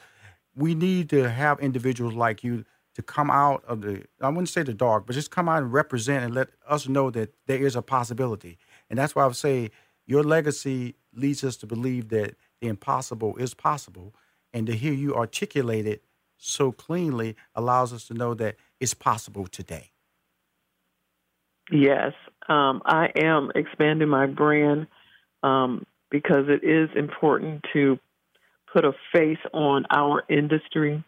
we 0.56 0.74
need 0.74 1.10
to 1.12 1.30
have 1.30 1.60
individuals 1.60 2.14
like 2.14 2.44
you 2.44 2.66
to 2.98 3.04
come 3.04 3.30
out 3.30 3.64
of 3.68 3.82
the 3.82 4.04
I 4.20 4.28
wouldn't 4.30 4.50
say 4.50 4.64
the 4.64 4.74
dark, 4.74 5.06
but 5.06 5.14
just 5.14 5.30
come 5.30 5.48
out 5.48 5.62
and 5.62 5.72
represent 5.72 6.26
and 6.26 6.34
let 6.34 6.50
us 6.68 6.88
know 6.88 7.12
that 7.12 7.32
there 7.46 7.64
is 7.64 7.76
a 7.76 7.84
possibility. 7.84 8.58
And 8.90 8.98
that's 8.98 9.16
why 9.16 9.22
I 9.22 9.28
would 9.28 9.36
say 9.36 9.70
your 10.08 10.24
legacy 10.24 10.96
leads 11.14 11.44
us 11.44 11.58
to 11.58 11.68
believe 11.68 12.10
that 12.10 12.34
the 12.60 12.68
impossible 12.68 13.38
is 13.38 13.54
possible. 13.54 14.16
And 14.52 14.66
to 14.66 14.74
hear 14.74 14.94
you 14.94 15.14
articulate 15.14 15.86
it 15.86 16.02
so 16.38 16.72
cleanly 16.72 17.36
allows 17.54 17.94
us 17.94 18.08
to 18.08 18.16
know 18.16 18.34
that 18.34 18.56
it's 18.80 18.96
possible 18.96 19.46
today. 19.46 19.92
Yes, 21.70 22.14
um, 22.50 22.82
I 22.84 23.10
am 23.16 23.52
expanding 23.54 24.10
my 24.10 24.26
brand 24.26 24.88
um, 25.44 25.86
because 26.10 26.46
it 26.48 26.68
is 26.68 26.90
important 26.96 27.64
to 27.74 28.00
put 28.74 28.86
a 28.86 28.94
face 29.14 29.38
on 29.54 29.86
our 29.92 30.24
industry 30.30 31.04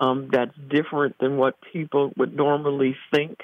um, 0.00 0.28
that's 0.32 0.54
different 0.68 1.16
than 1.20 1.36
what 1.36 1.56
people 1.72 2.12
would 2.16 2.34
normally 2.34 2.96
think. 3.12 3.38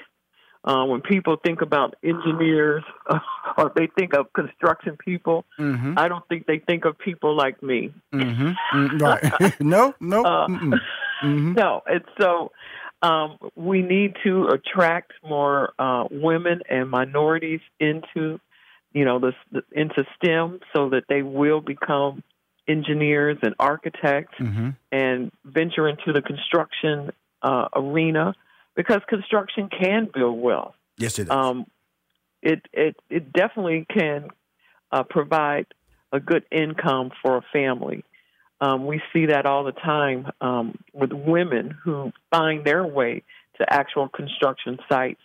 Uh, 0.63 0.83
when 0.85 0.99
people 0.99 1.37
think 1.45 1.61
about 1.61 1.95
engineers 2.03 2.83
uh, 3.09 3.19
or 3.57 3.71
they 3.75 3.87
think 3.97 4.13
of 4.13 4.25
construction 4.33 4.97
people, 4.97 5.45
mm-hmm. 5.57 5.93
I 5.95 6.09
don't 6.09 6.27
think 6.27 6.45
they 6.45 6.59
think 6.59 6.83
of 6.83 6.97
people 6.97 7.37
like 7.37 7.61
me. 7.63 7.93
Mm-hmm. 8.13 8.77
mm-hmm. 8.77 8.97
right? 9.03 9.59
no, 9.61 9.93
no, 10.01 10.25
uh, 10.25 10.47
mm-hmm. 10.47 11.53
no. 11.53 11.83
And 11.85 12.03
so 12.19 12.51
um, 13.01 13.37
we 13.55 13.81
need 13.81 14.15
to 14.25 14.47
attract 14.47 15.13
more 15.23 15.73
uh, 15.79 16.05
women 16.09 16.61
and 16.69 16.89
minorities 16.89 17.61
into 17.79 18.39
you 18.93 19.05
know, 19.05 19.19
this, 19.19 19.35
the, 19.51 19.61
into 19.71 20.03
STEM 20.15 20.59
so 20.75 20.89
that 20.89 21.03
they 21.07 21.21
will 21.21 21.61
become 21.61 22.23
engineers 22.67 23.37
and 23.41 23.55
architects 23.59 24.35
Mm-hmm. 24.39 24.69
and 24.91 25.31
venture 25.45 25.87
into 25.87 26.13
the 26.13 26.21
construction 26.21 27.11
uh, 27.41 27.67
arena 27.75 28.33
because 28.75 29.01
construction 29.07 29.69
can 29.69 30.09
build 30.13 30.39
wealth. 30.39 30.75
Yes, 30.97 31.19
it 31.19 31.23
is. 31.23 31.29
Um, 31.29 31.65
it 32.41 32.61
it 32.73 32.95
it 33.09 33.33
definitely 33.33 33.85
can 33.91 34.29
uh, 34.91 35.03
provide 35.03 35.65
a 36.11 36.19
good 36.19 36.45
income 36.51 37.11
for 37.21 37.37
a 37.37 37.41
family. 37.51 38.03
Um, 38.61 38.85
we 38.87 39.01
see 39.13 39.27
that 39.27 39.45
all 39.45 39.63
the 39.63 39.71
time 39.71 40.31
um, 40.41 40.77
with 40.93 41.11
women 41.11 41.75
who 41.83 42.11
find 42.31 42.65
their 42.65 42.85
way 42.85 43.23
to 43.57 43.73
actual 43.73 44.07
construction 44.07 44.79
sites, 44.89 45.21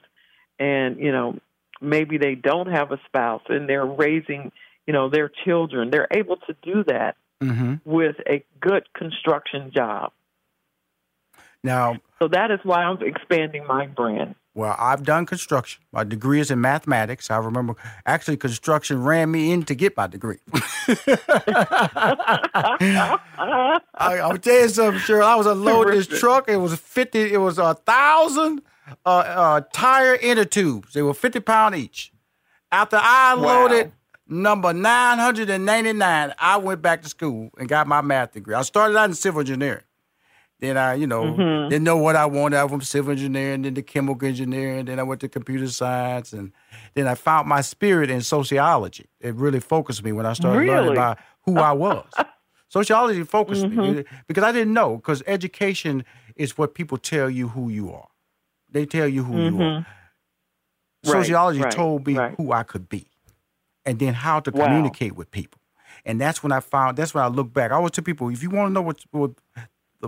and 0.59 0.99
you 0.99 1.13
know 1.13 1.39
maybe 1.81 2.19
they 2.19 2.35
don't 2.35 2.69
have 2.69 2.93
a 2.93 3.01
spouse 3.07 3.43
and 3.49 3.69
they're 3.69 3.87
raising 3.87 4.53
you 4.87 4.93
know 4.93 5.09
their 5.11 5.31
children. 5.45 5.91
They're 5.91 6.09
able 6.11 6.37
to 6.37 6.57
do 6.63 6.85
that 6.85 7.17
mm-hmm. 7.43 7.75
with 7.85 8.17
a 8.29 8.45
good 8.61 8.85
construction 8.95 9.71
job. 9.75 10.13
Now, 11.65 11.99
So 12.19 12.29
that 12.29 12.51
is 12.51 12.59
why 12.65 12.83
I'm 12.83 13.01
expanding 13.03 13.67
my 13.67 13.87
brand. 13.87 14.35
well, 14.55 14.75
I've 14.79 15.05
done 15.05 15.25
construction. 15.27 15.83
My 15.93 16.05
degree 16.05 16.41
is 16.41 16.51
in 16.51 16.61
mathematics. 16.61 17.31
I 17.31 17.39
remember 17.39 17.75
actually 18.05 18.37
construction 18.37 19.03
ran 19.03 19.31
me 19.31 19.53
in 19.53 19.63
to 19.65 19.75
get 19.75 19.97
my 19.97 20.09
degree. 20.09 20.39
I, 20.49 20.61
I'll 23.95 24.39
tell 24.39 24.63
you 24.63 24.69
something, 24.69 25.01
Cheryl. 25.01 25.23
I 25.23 25.37
was 25.37 25.47
unloading 25.47 25.95
this 25.95 26.09
truck. 26.09 26.49
It 26.49 26.57
was 26.57 26.75
fifty. 26.75 27.33
It 27.33 27.39
was 27.39 27.59
a 27.59 27.75
thousand 27.75 28.63
uh, 29.07 29.09
uh, 29.09 29.61
tire 29.73 30.17
inner 30.17 30.45
tubes. 30.45 30.95
They 30.95 31.03
were 31.03 31.15
fifty 31.15 31.39
pound 31.41 31.77
each. 31.77 32.13
After 32.73 32.99
I 33.01 33.35
Wow. 33.35 33.93
Number 34.33 34.73
nine 34.73 35.19
hundred 35.19 35.51
and 35.51 35.65
ninety 35.65 35.93
nine, 35.93 36.33
I 36.39 36.57
went 36.57 36.83
back 36.83 37.03
to 37.03 37.09
school 37.09 37.51
and 37.59 37.69
got 37.69 37.87
my 37.87 38.01
math 38.01 38.33
degree. 38.33 38.55
I 38.55 38.63
started 38.63 38.97
out 38.97 39.09
in 39.11 39.15
civil 39.15 39.41
engineering. 39.41 39.85
Then 40.61 40.77
I, 40.77 40.95
you 40.95 41.07
know, 41.09 41.25
Mm-hmm. 41.25 41.69
didn't 41.71 41.83
know 41.85 41.97
what 41.97 42.15
I 42.15 42.25
wanted. 42.27 42.57
I 42.57 42.63
went 42.63 42.71
from 42.71 42.81
civil 42.83 43.11
engineering, 43.13 43.63
then 43.63 43.75
to 43.75 43.83
chemical 43.83 44.27
engineering, 44.29 44.85
then 44.87 45.01
I 45.01 45.03
went 45.03 45.21
to 45.23 45.29
computer 45.29 45.67
science, 45.69 46.33
and 46.33 46.53
then 46.95 47.09
I 47.09 47.17
found 47.17 47.49
my 47.49 47.61
spirit 47.63 48.11
in 48.11 48.21
sociology. 48.21 49.07
It 49.21 49.35
really 49.35 49.59
focused 49.61 50.05
me 50.05 50.13
when 50.13 50.25
I 50.25 50.35
started 50.35 50.61
learning 50.69 50.93
about 50.93 51.19
who 51.45 51.59
I 51.59 51.73
was. 51.73 52.09
Sociology 52.69 53.23
focused 53.25 53.65
Mm-hmm. 53.65 53.93
me 53.99 54.05
because 54.29 54.45
I 54.45 54.53
didn't 54.53 54.73
know 54.73 54.97
because 54.97 55.23
education 55.27 56.05
is 56.37 56.57
what 56.57 56.75
people 56.75 56.97
tell 56.97 57.29
you 57.29 57.49
who 57.49 57.69
you 57.69 57.93
are. 57.93 58.09
They 58.71 58.87
tell 58.87 59.07
you 59.09 59.25
who 59.25 59.39
you 59.43 59.57
are. 59.61 59.81
Mm-hmm. 59.81 61.11
Right, 61.11 61.23
Sociology 61.23 61.61
right, 61.61 61.73
told 61.73 62.07
me 62.07 62.17
right. 62.17 62.35
who 62.37 62.53
I 62.53 62.63
could 62.63 62.89
be, 62.89 63.09
and 63.85 63.99
then 63.99 64.15
how 64.15 64.41
to 64.41 64.51
Wow. 64.51 64.65
communicate 64.67 65.15
with 65.17 65.31
people. 65.31 65.61
And 66.05 66.21
that's 66.21 66.43
when 66.43 66.53
I 66.53 66.61
found. 66.61 66.97
That's 66.97 67.15
when 67.15 67.23
I 67.25 67.29
look 67.29 67.53
back. 67.53 67.71
I 67.71 67.75
always 67.77 67.93
tell 67.93 68.05
people, 68.05 68.29
if 68.31 68.43
you 68.43 68.51
want 68.51 68.71
to 68.71 68.73
know 68.73 68.83
what, 68.83 69.05
what 69.11 69.33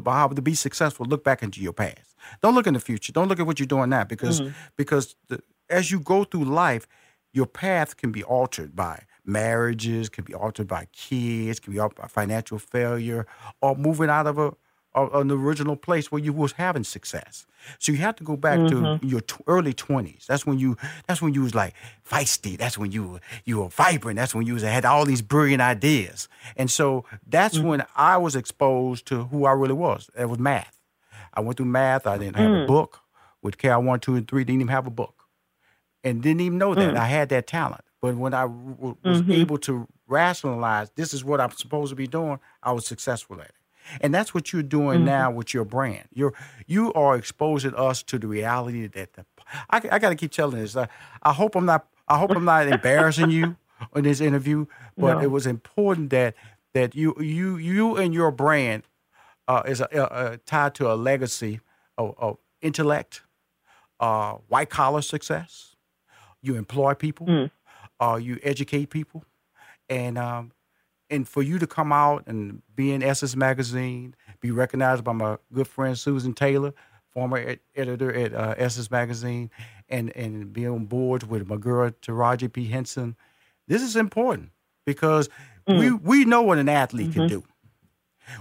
how 0.05 0.29
to 0.29 0.43
be 0.43 0.55
successful, 0.55 1.07
look 1.07 1.23
back 1.23 1.43
into 1.43 1.61
your 1.61 1.73
past. 1.73 2.15
Don't 2.43 2.55
look 2.55 2.67
in 2.67 2.75
the 2.75 2.81
future. 2.81 3.13
Don't 3.13 3.29
look 3.29 3.39
at 3.39 3.47
what 3.47 3.59
you're 3.61 3.67
doing 3.67 3.91
now 3.91 4.05
because 4.05 4.41
Mm-hmm. 4.41 4.53
because 4.77 5.15
the, 5.29 5.41
as 5.71 5.91
you 5.91 6.01
go 6.01 6.25
through 6.25 6.45
life, 6.45 6.87
your 7.33 7.47
path 7.47 7.97
can 7.97 8.11
be 8.13 8.23
altered 8.25 8.75
by 8.75 9.05
marriages, 9.25 10.09
can 10.09 10.25
be 10.25 10.35
altered 10.35 10.67
by 10.67 10.87
kids, 10.93 11.61
can 11.61 11.73
be 11.73 11.79
altered 11.79 12.01
by 12.01 12.07
financial 12.09 12.59
failure, 12.59 13.27
or 13.61 13.77
moving 13.77 14.11
out 14.11 14.27
of 14.27 14.39
a, 14.39 14.53
a 14.95 15.07
an 15.21 15.31
original 15.31 15.77
place 15.77 16.11
where 16.11 16.21
you 16.21 16.33
was 16.33 16.53
having 16.53 16.85
success. 16.85 17.47
So 17.79 17.93
you 17.93 17.99
have 17.99 18.17
to 18.17 18.25
go 18.25 18.37
back 18.37 18.59
to 18.69 18.75
mm-hmm. 18.75 19.07
your 19.07 19.21
tw- 19.21 19.43
early 19.47 19.73
twenties. 19.73 20.27
That's 20.29 20.47
when 20.47 20.59
you 20.59 20.77
that's 21.07 21.23
when 21.23 21.35
you 21.35 21.43
was 21.43 21.55
like 21.55 21.75
feisty. 22.09 22.57
That's 22.57 22.77
when 22.77 22.93
you 22.93 23.21
you 23.45 23.61
were 23.61 23.69
vibrant. 23.69 24.17
That's 24.17 24.35
when 24.35 24.47
you 24.47 24.55
was, 24.55 24.63
had 24.63 24.85
all 24.85 25.05
these 25.05 25.23
brilliant 25.23 25.63
ideas. 25.63 26.29
And 26.57 26.71
so 26.71 27.05
that's 27.27 27.59
mm. 27.59 27.65
when 27.65 27.87
I 27.97 28.17
was 28.17 28.37
exposed 28.37 29.07
to 29.07 29.25
who 29.25 29.47
I 29.47 29.53
really 29.53 29.75
was. 29.75 30.11
It 30.19 30.29
was 30.29 30.39
math. 30.39 30.79
I 31.33 31.41
went 31.41 31.57
through 31.57 31.67
math. 31.67 32.07
I 32.07 32.19
didn't 32.19 32.37
have 32.37 32.51
a 32.51 32.55
mm. 32.55 32.67
book 32.67 33.01
with 33.43 33.59
KI 33.59 33.71
one, 33.71 34.01
two, 34.01 34.15
and 34.17 34.29
three. 34.29 34.45
Didn't 34.45 34.61
even 34.61 34.69
have 34.69 34.87
a 34.87 34.91
book 34.91 35.25
and 36.05 36.23
didn't 36.23 36.43
even 36.43 36.59
know 36.59 36.75
that 36.75 36.95
mm. 36.95 36.97
I 36.97 37.07
had 37.07 37.31
that 37.31 37.47
talent. 37.47 37.83
But 38.01 38.17
when 38.17 38.35
I 38.35 38.43
w- 38.43 38.97
was 39.03 39.23
mm-hmm. 39.23 39.33
able 39.33 39.59
to 39.59 39.89
rationalize 40.07 40.91
this 40.91 41.15
is 41.15 41.25
what 41.25 41.41
I'm 41.41 41.51
supposed 41.53 41.91
to 41.91 41.97
be 41.97 42.07
doing, 42.07 42.39
I 42.63 42.73
was 42.73 42.87
successful 42.87 43.41
at 43.41 43.47
it. 43.47 43.55
And 44.01 44.15
that's 44.15 44.33
what 44.35 44.53
you're 44.53 44.63
doing 44.63 45.05
now 45.05 45.31
with 45.31 45.53
your 45.55 45.65
brand. 45.65 46.09
You're 46.13 46.35
you 46.67 46.93
are 46.95 47.17
exposing 47.17 47.75
us 47.75 48.03
to 48.05 48.19
the 48.19 48.27
reality 48.27 48.87
that 48.89 49.13
the 49.15 49.25
I, 49.71 49.77
I 49.93 49.99
got 49.99 50.09
to 50.11 50.15
keep 50.17 50.33
telling 50.33 50.59
this. 50.59 50.77
I, 50.77 50.89
I 51.23 51.33
hope 51.33 51.55
I'm 51.57 51.67
not 51.67 51.87
I 52.09 52.19
hope 52.19 52.31
I'm 52.35 52.45
not 52.45 52.67
embarrassing 52.69 53.31
you 53.31 53.57
in 53.95 54.05
this 54.05 54.21
interview, 54.21 54.67
but 54.97 55.15
No. 55.15 55.21
it 55.21 55.31
was 55.31 55.47
important 55.47 56.11
that 56.11 56.35
that 56.73 56.95
you 56.95 57.15
you 57.21 57.57
you 57.57 57.97
and 57.97 58.15
your 58.15 58.31
brand 58.31 58.85
uh, 59.49 59.63
is 59.67 59.81
a, 59.81 59.89
uh, 59.95 60.07
uh, 60.07 60.37
tied 60.47 60.75
to 60.77 60.91
a 60.91 60.95
legacy 60.95 61.61
of, 61.99 62.15
of 62.19 62.39
intellect, 62.63 63.23
uh, 64.01 64.33
white 64.49 64.71
collar 64.71 65.03
success. 65.03 65.77
You 66.41 66.57
employ 66.57 66.95
people, 66.95 67.51
uh, 68.01 68.17
you 68.21 68.39
educate 68.43 68.91
people, 68.91 69.25
and 69.89 70.17
um, 70.19 70.53
and 71.11 71.29
for 71.29 71.43
you 71.43 71.59
to 71.59 71.67
come 71.67 71.93
out 71.93 72.25
and 72.27 72.63
be 72.75 72.93
in 72.93 73.03
Essence 73.03 73.37
magazine, 73.37 74.15
be 74.41 74.51
recognized 74.51 75.05
by 75.05 75.13
my 75.13 75.37
good 75.53 75.69
friend 75.69 75.99
Susan 75.99 76.33
Taylor, 76.35 76.73
former 77.11 77.37
ed- 77.39 77.61
editor 77.77 78.13
at 78.13 78.35
uh, 78.35 78.55
Essence 78.57 78.91
magazine, 78.91 79.51
and 79.89 80.15
and 80.17 80.53
be 80.53 80.67
on 80.67 80.87
board 80.87 81.25
with 81.25 81.47
my 81.49 81.57
girl 81.57 81.91
Taraji 82.03 82.53
P 82.53 82.67
Henson. 82.69 83.17
This 83.69 83.83
is 83.83 83.97
important 83.97 84.51
because 84.85 85.29
we 85.79 85.91
we 85.93 86.25
know 86.25 86.43
what 86.43 86.59
an 86.59 86.69
athlete 86.69 87.13
can 87.13 87.23
do. 87.29 87.45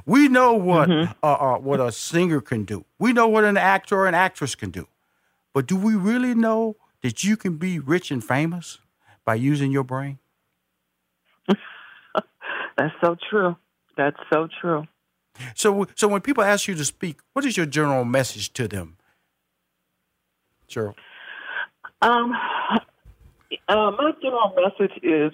We 0.06 0.28
know 0.30 0.54
what 0.54 0.89
uh, 0.89 1.06
uh, 1.23 1.58
what 1.58 1.80
a 1.80 1.91
singer 1.91 2.41
can 2.41 2.63
do. 2.63 2.86
We 2.99 3.12
know 3.13 3.28
what 3.28 3.43
an 3.43 3.58
actor 3.58 3.97
or 3.97 4.08
an 4.08 4.15
actress 4.15 4.56
can 4.56 4.71
do. 4.71 4.88
But 5.54 5.67
do 5.67 5.76
we 5.76 5.95
really 5.95 6.34
know 6.34 6.78
that 7.02 7.23
you 7.23 7.38
can 7.38 7.58
be 7.58 7.80
rich 7.80 8.10
and 8.12 8.23
famous 8.23 8.80
by 9.26 9.36
using 9.36 9.71
your 9.71 9.84
brain? 9.84 10.19
That's 12.77 12.93
so 13.03 13.15
true. 13.29 13.55
That's 13.97 14.17
so 14.31 14.47
true. 14.62 14.86
So, 15.55 15.88
so 15.95 16.07
when 16.07 16.21
people 16.21 16.43
ask 16.43 16.67
you 16.67 16.75
to 16.75 16.86
speak, 16.86 17.19
what 17.33 17.45
is 17.45 17.57
your 17.57 17.65
general 17.65 18.05
message 18.05 18.53
to 18.53 18.67
them? 18.67 18.97
Cheryl. 20.69 20.95
Um, 22.01 22.33
uh, 23.67 23.91
my 23.91 24.12
general 24.21 24.53
message 24.55 24.97
is 25.01 25.31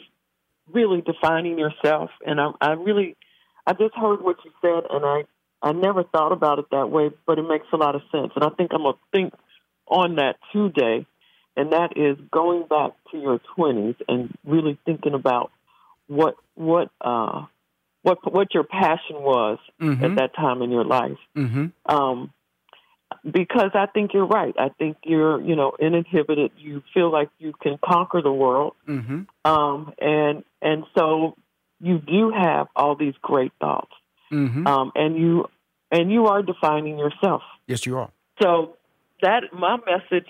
really 0.71 1.01
defining 1.01 1.57
yourself, 1.57 2.11
and 2.25 2.39
I, 2.39 2.51
I 2.61 2.71
really, 2.73 3.17
I 3.65 3.73
just 3.73 3.95
heard 3.95 4.21
what 4.21 4.37
you 4.45 4.51
said, 4.61 4.83
and 4.89 5.05
I, 5.05 5.23
I 5.61 5.71
never 5.71 6.03
thought 6.03 6.31
about 6.31 6.59
it 6.59 6.65
that 6.71 6.89
way, 6.89 7.09
but 7.25 7.39
it 7.39 7.47
makes 7.47 7.65
a 7.73 7.77
lot 7.77 7.95
of 7.95 8.01
sense, 8.11 8.31
and 8.35 8.43
I 8.43 8.49
think 8.49 8.71
I'm 8.71 8.83
gonna 8.83 8.97
think 9.11 9.33
on 9.87 10.15
that 10.15 10.35
today, 10.53 11.05
and 11.57 11.73
that 11.73 11.97
is 11.97 12.17
going 12.31 12.67
back 12.67 12.91
to 13.11 13.17
your 13.17 13.41
20s 13.57 13.95
and 14.07 14.37
really 14.45 14.77
thinking 14.85 15.13
about 15.13 15.51
what 16.09 16.35
what 16.55 16.89
uh 17.01 17.45
what 18.01 18.17
what 18.33 18.53
your 18.53 18.63
passion 18.65 19.15
was 19.31 19.57
at 19.79 20.15
that 20.15 20.31
time 20.35 20.61
in 20.61 20.71
your 20.71 20.83
life 20.85 21.17
Mm-hmm. 21.37 21.65
um, 21.95 22.33
because 23.29 23.71
I 23.73 23.87
think 23.87 24.13
you're 24.13 24.27
right. 24.27 24.53
I 24.57 24.69
think 24.69 24.97
you're, 25.03 25.41
you 25.41 25.55
know, 25.55 25.71
uninhibited. 25.81 26.51
You 26.57 26.83
feel 26.93 27.11
like 27.11 27.29
you 27.39 27.53
can 27.63 27.77
conquer 27.83 28.21
the 28.21 28.31
world, 28.31 28.73
Mm-hmm. 28.87 29.21
um, 29.51 29.93
and 29.99 30.43
and 30.61 30.83
so 30.97 31.35
you 31.81 31.99
do 31.99 32.31
have 32.31 32.67
all 32.75 32.95
these 32.95 33.15
great 33.21 33.51
thoughts, 33.59 33.91
Mm-hmm. 34.31 34.67
um, 34.67 34.91
and 34.95 35.17
you 35.17 35.45
and 35.91 36.11
you 36.11 36.27
are 36.27 36.41
defining 36.43 36.97
yourself. 36.99 37.41
Yes, 37.67 37.85
you 37.85 37.97
are. 37.97 38.09
So 38.41 38.77
that 39.21 39.41
my 39.53 39.77
message 39.85 40.27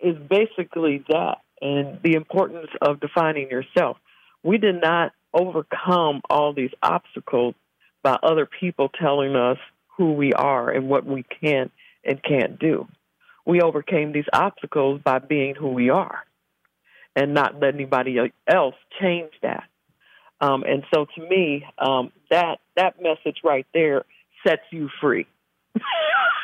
is 0.00 0.16
basically 0.28 1.04
that, 1.08 1.36
and 1.60 1.98
the 2.02 2.14
importance 2.14 2.70
of 2.80 3.00
defining 3.00 3.48
yourself. 3.50 3.96
We 4.42 4.58
did 4.58 4.80
not 4.80 5.12
overcome 5.34 6.22
all 6.30 6.52
these 6.52 6.70
obstacles 6.82 7.54
by 8.02 8.18
other 8.22 8.46
people 8.46 8.88
telling 8.88 9.36
us 9.36 9.58
who 9.96 10.12
we 10.12 10.32
are 10.32 10.70
and 10.70 10.88
what 10.88 11.04
we 11.04 11.24
can 11.40 11.70
and 12.04 12.22
can't 12.22 12.58
do. 12.58 12.86
We 13.44 13.60
overcame 13.60 14.12
these 14.12 14.28
obstacles 14.32 15.00
by 15.02 15.18
being 15.18 15.54
who 15.54 15.68
we 15.68 15.90
are 15.90 16.24
and 17.16 17.34
not 17.34 17.60
let 17.60 17.74
anybody 17.74 18.18
else 18.46 18.74
change 19.00 19.32
that. 19.42 19.64
Um, 20.40 20.62
and 20.62 20.84
so, 20.94 21.06
to 21.16 21.28
me, 21.28 21.64
um, 21.78 22.12
that 22.30 22.60
that 22.76 23.02
message 23.02 23.38
right 23.42 23.66
there 23.74 24.04
sets 24.46 24.62
you 24.70 24.88
free. 25.00 25.26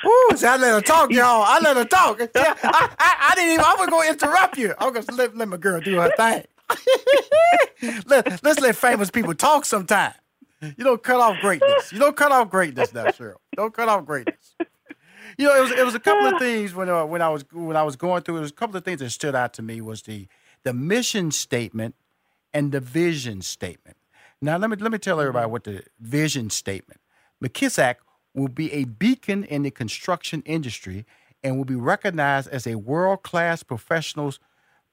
Ooh, 0.07 0.31
see, 0.35 0.47
I 0.47 0.57
let 0.57 0.75
her 0.75 0.81
talk, 0.81 1.13
y'all. 1.13 1.45
I 1.45 1.61
let 1.61 1.77
her 1.77 1.85
talk. 1.85 2.21
I, 2.35 2.91
I, 2.99 3.17
I 3.31 3.35
didn't 3.37 3.53
even. 3.53 3.65
I 3.65 3.77
was 3.79 3.89
going 3.89 4.09
to 4.09 4.13
interrupt 4.15 4.59
you. 4.59 4.75
Going 4.81 4.95
to 4.95 5.15
let, 5.15 5.37
let 5.37 5.49
my 5.49 5.57
girl 5.57 5.81
do 5.81 5.95
her 5.97 6.11
thing. 6.17 6.45
Let, 8.07 8.43
let's 8.43 8.61
let 8.61 8.77
famous 8.77 9.11
people 9.11 9.35
talk 9.35 9.65
sometime. 9.65 10.15
You 10.61 10.85
don't 10.85 11.03
cut 11.03 11.21
off 11.21 11.41
greatness. 11.41 11.93
You 11.93 11.99
don't 11.99 12.17
cut 12.17 12.33
off 12.33 12.51
greatness 12.51 12.95
now, 12.95 13.07
Cheryl. 13.07 13.37
Don't 13.55 13.75
cut 13.75 13.89
off 13.89 14.07
greatness. 14.07 14.55
You 15.37 15.47
know, 15.47 15.57
it 15.57 15.61
was 15.61 15.71
it 15.73 15.85
was 15.85 15.95
a 15.95 16.01
couple 16.01 16.27
of 16.27 16.39
things 16.39 16.75
when 16.75 16.89
uh, 16.89 17.05
when 17.05 17.21
I 17.21 17.29
was 17.29 17.45
when 17.53 17.77
I 17.77 17.83
was 17.83 17.97
going 17.97 18.23
through. 18.23 18.39
It 18.39 18.41
was 18.41 18.51
a 18.51 18.55
couple 18.55 18.77
of 18.77 18.85
things 18.85 19.01
that 19.01 19.11
stood 19.11 19.35
out 19.35 19.53
to 19.55 19.63
me 19.63 19.81
was 19.81 20.03
the 20.03 20.27
the 20.63 20.73
mission 20.73 21.31
statement 21.33 21.95
and 22.53 22.73
the 22.73 22.81
vision 22.81 23.43
statement. 23.43 23.97
Now, 24.41 24.57
let 24.57 24.71
me 24.71 24.77
let 24.77 24.93
me 24.93 24.99
tell 24.99 25.21
everybody 25.21 25.51
what 25.51 25.65
the 25.65 25.83
vision 26.01 26.51
statement. 26.51 27.01
McKissack 27.43 27.97
will 28.33 28.49
be 28.49 28.73
a 28.73 28.85
beacon 28.85 29.45
in 29.45 29.63
the 29.63 29.71
construction 29.71 30.43
industry 30.47 31.05
and 31.43 31.57
will 31.57 31.65
be 31.65 31.75
recognized 31.75 32.49
as 32.49 32.67
a 32.67 32.77
world-class 32.77 33.63
professionals 33.63 34.41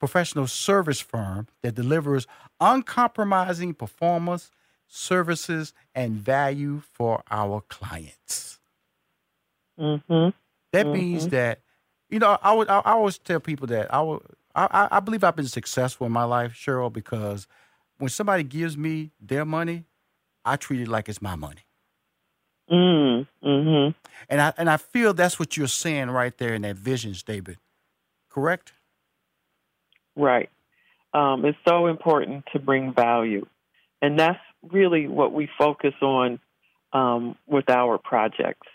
professional 0.02 0.48
service 0.48 0.98
firm 0.98 1.46
that 1.62 1.76
delivers 1.76 2.26
uncompromising 2.60 3.72
performance, 3.72 4.50
services, 4.88 5.72
and 5.94 6.16
value 6.16 6.82
for 6.92 7.22
our 7.30 7.60
clients. 7.68 8.58
Mm-hmm. 9.78 10.30
That 10.72 10.88
means 10.88 11.28
that, 11.28 11.60
you 12.10 12.18
know, 12.18 12.36
I 12.42 12.52
would 12.52 12.68
I, 12.68 12.80
I 12.80 12.92
always 12.94 13.16
tell 13.16 13.38
people 13.38 13.68
that 13.68 13.94
I 13.94 14.02
would 14.02 14.22
I, 14.56 14.66
I- 14.72 14.96
I 14.96 14.98
believe 14.98 15.22
I've 15.22 15.36
been 15.36 15.46
successful 15.46 16.04
in 16.08 16.12
my 16.12 16.24
life, 16.24 16.52
Cheryl, 16.52 16.92
because 16.92 17.46
when 17.98 18.10
somebody 18.10 18.42
gives 18.42 18.76
me 18.76 19.12
their 19.20 19.44
money, 19.44 19.84
I 20.44 20.56
treat 20.56 20.80
it 20.80 20.88
like 20.88 21.08
it's 21.08 21.22
my 21.22 21.36
money. 21.36 21.62
Mm, 22.68 23.28
mm-hmm. 23.44 23.96
And 24.28 24.40
I 24.40 24.52
and 24.58 24.68
I 24.68 24.78
feel 24.78 25.14
that's 25.14 25.38
what 25.38 25.56
you're 25.56 25.68
saying 25.68 26.10
right 26.10 26.36
there 26.38 26.54
in 26.54 26.62
that 26.62 26.74
vision 26.74 27.14
statement. 27.14 27.58
Correct? 28.28 28.72
Right. 30.16 30.50
Um, 31.14 31.44
it's 31.44 31.58
so 31.66 31.86
important 31.86 32.44
to 32.52 32.58
bring 32.58 32.94
value. 32.94 33.46
And 34.00 34.18
that's 34.18 34.38
really 34.70 35.06
what 35.06 35.32
we 35.32 35.48
focus 35.58 35.94
on 36.00 36.40
um, 36.92 37.36
with 37.46 37.70
our 37.70 37.98
projects. 37.98 38.66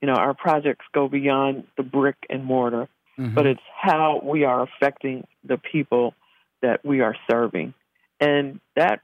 You 0.00 0.06
know, 0.06 0.14
our 0.14 0.34
projects 0.34 0.84
go 0.92 1.08
beyond 1.08 1.64
the 1.76 1.82
brick 1.82 2.16
and 2.30 2.44
mortar, 2.44 2.88
Mhm. 3.18 3.34
but 3.34 3.46
it's 3.46 3.62
how 3.74 4.20
we 4.22 4.44
are 4.44 4.62
affecting 4.62 5.26
the 5.44 5.58
people 5.58 6.14
that 6.60 6.84
we 6.84 7.00
are 7.00 7.16
serving. 7.28 7.74
And 8.20 8.60
that 8.74 9.00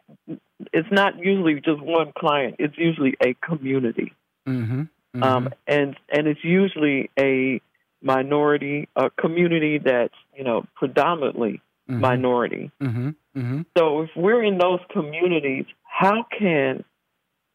it's 0.72 0.90
not 0.90 1.18
usually 1.18 1.60
just 1.60 1.80
one 1.80 2.12
client, 2.12 2.56
it's 2.58 2.76
usually 2.78 3.14
a 3.20 3.34
community. 3.34 4.12
Mhm. 4.46 4.88
Mhm. 5.14 5.22
Um, 5.22 5.52
and 5.66 5.96
and 6.08 6.26
it's 6.26 6.44
usually 6.44 7.10
a 7.18 7.60
minority, 8.05 8.88
a 8.95 9.11
community 9.11 9.79
that's 9.79 10.14
you 10.37 10.45
know 10.45 10.64
predominantly 10.77 11.61
Mhm. 11.88 12.01
minority. 12.01 12.71
Mhm. 12.81 13.14
Mhm. 13.37 13.67
So 13.77 14.03
if 14.03 14.11
we're 14.17 14.43
in 14.43 14.59
those 14.59 14.81
communities, 14.90 15.67
how 15.83 16.23
can 16.25 16.85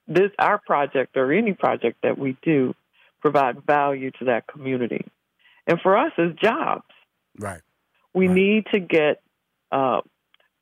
this 0.07 0.31
our 0.39 0.57
project 0.57 1.15
or 1.15 1.31
any 1.31 1.53
project 1.53 2.01
that 2.01 2.17
we 2.17 2.35
do 2.41 2.75
provide 3.21 3.63
value 3.63 4.11
to 4.11 4.25
that 4.25 4.47
community? 4.47 5.05
And 5.67 5.79
for 5.81 5.97
us 5.97 6.11
as 6.17 6.33
jobs, 6.35 6.91
Right. 7.39 7.61
we 8.13 8.27
Right. 8.27 8.35
need 8.35 8.65
to 8.67 8.79
get 8.79 9.21
uh, 9.71 10.01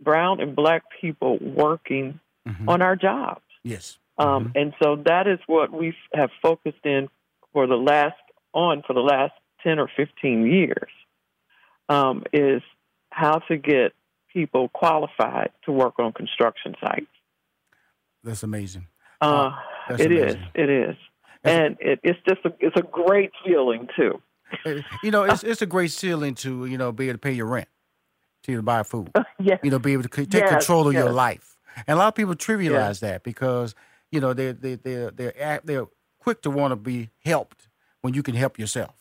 brown 0.02 0.42
and 0.42 0.54
black 0.54 0.84
people 1.00 1.38
working 1.38 2.20
Mhm. 2.46 2.68
on 2.68 2.82
our 2.82 2.96
jobs. 2.98 3.42
Yes. 3.64 3.98
Um, 4.18 4.52
And 4.56 4.74
so 4.82 4.98
that 4.98 5.28
is 5.28 5.40
what 5.48 5.72
we 5.72 5.96
have 6.14 6.32
focused 6.42 6.86
in 6.86 7.10
for 7.54 7.68
the 7.68 7.78
last 7.78 8.20
on 8.54 8.82
for 8.84 8.94
the 8.94 9.02
last 9.04 9.34
ten 9.64 9.80
or 9.80 9.90
fifteen 9.96 10.46
years. 10.46 10.92
Um, 11.90 12.24
is 12.34 12.62
how 13.12 13.40
to 13.48 13.58
get 13.58 13.94
people 14.34 14.68
qualified 14.70 15.52
to 15.66 15.72
work 15.72 16.00
on 16.00 16.12
construction 16.12 16.76
sites. 16.82 17.06
That's 18.24 18.44
amazing. 18.44 18.88
Uh, 19.22 19.52
that's 19.88 20.02
it 20.02 20.12
is. 20.12 20.34
amazing. 20.36 20.50
It 20.54 20.70
is. 20.70 20.96
That's- 21.44 21.60
and 21.60 21.78
it, 21.80 22.00
it's 22.04 22.20
just 22.28 22.42
a, 22.46 22.54
it's 22.60 22.76
a 22.78 22.82
great 22.84 23.32
feeling 23.46 23.88
too. 23.96 24.22
Uh, 24.66 24.82
You 25.02 25.12
know, 25.12 25.24
it's 25.24 25.44
it's 25.52 25.62
a 25.62 25.66
great 25.66 25.92
ceiling 25.92 26.36
to 26.36 26.66
you 26.66 26.78
know 26.78 26.92
be 26.92 27.06
able 27.06 27.14
to 27.14 27.20
pay 27.20 27.32
your 27.32 27.46
rent, 27.46 27.70
to 28.44 28.56
to 28.56 28.62
buy 28.62 28.84
food. 28.84 29.12
yes. 29.40 29.60
you 29.64 29.72
know, 29.72 29.80
be 29.80 29.94
able 29.94 30.04
to 30.04 30.10
take 30.10 30.34
Yes, 30.34 30.50
control 30.50 30.88
of 30.88 30.94
your 30.94 31.12
life. 31.12 31.58
And 31.88 31.96
a 31.96 32.00
lot 32.00 32.08
of 32.10 32.16
people 32.16 32.34
trivialize 32.36 33.00
that 33.02 33.24
because, 33.24 33.76
you 34.12 34.20
know, 34.20 34.34
they 34.34 34.52
they 34.52 34.76
they 34.76 35.10
they're 35.16 35.62
they're 35.64 35.86
quick 36.20 36.42
to 36.42 36.50
want 36.50 36.72
to 36.74 36.76
be 36.76 37.12
helped 37.24 37.70
when 38.02 38.14
you 38.14 38.24
can 38.24 38.36
help 38.36 38.60
yourself. 38.60 38.96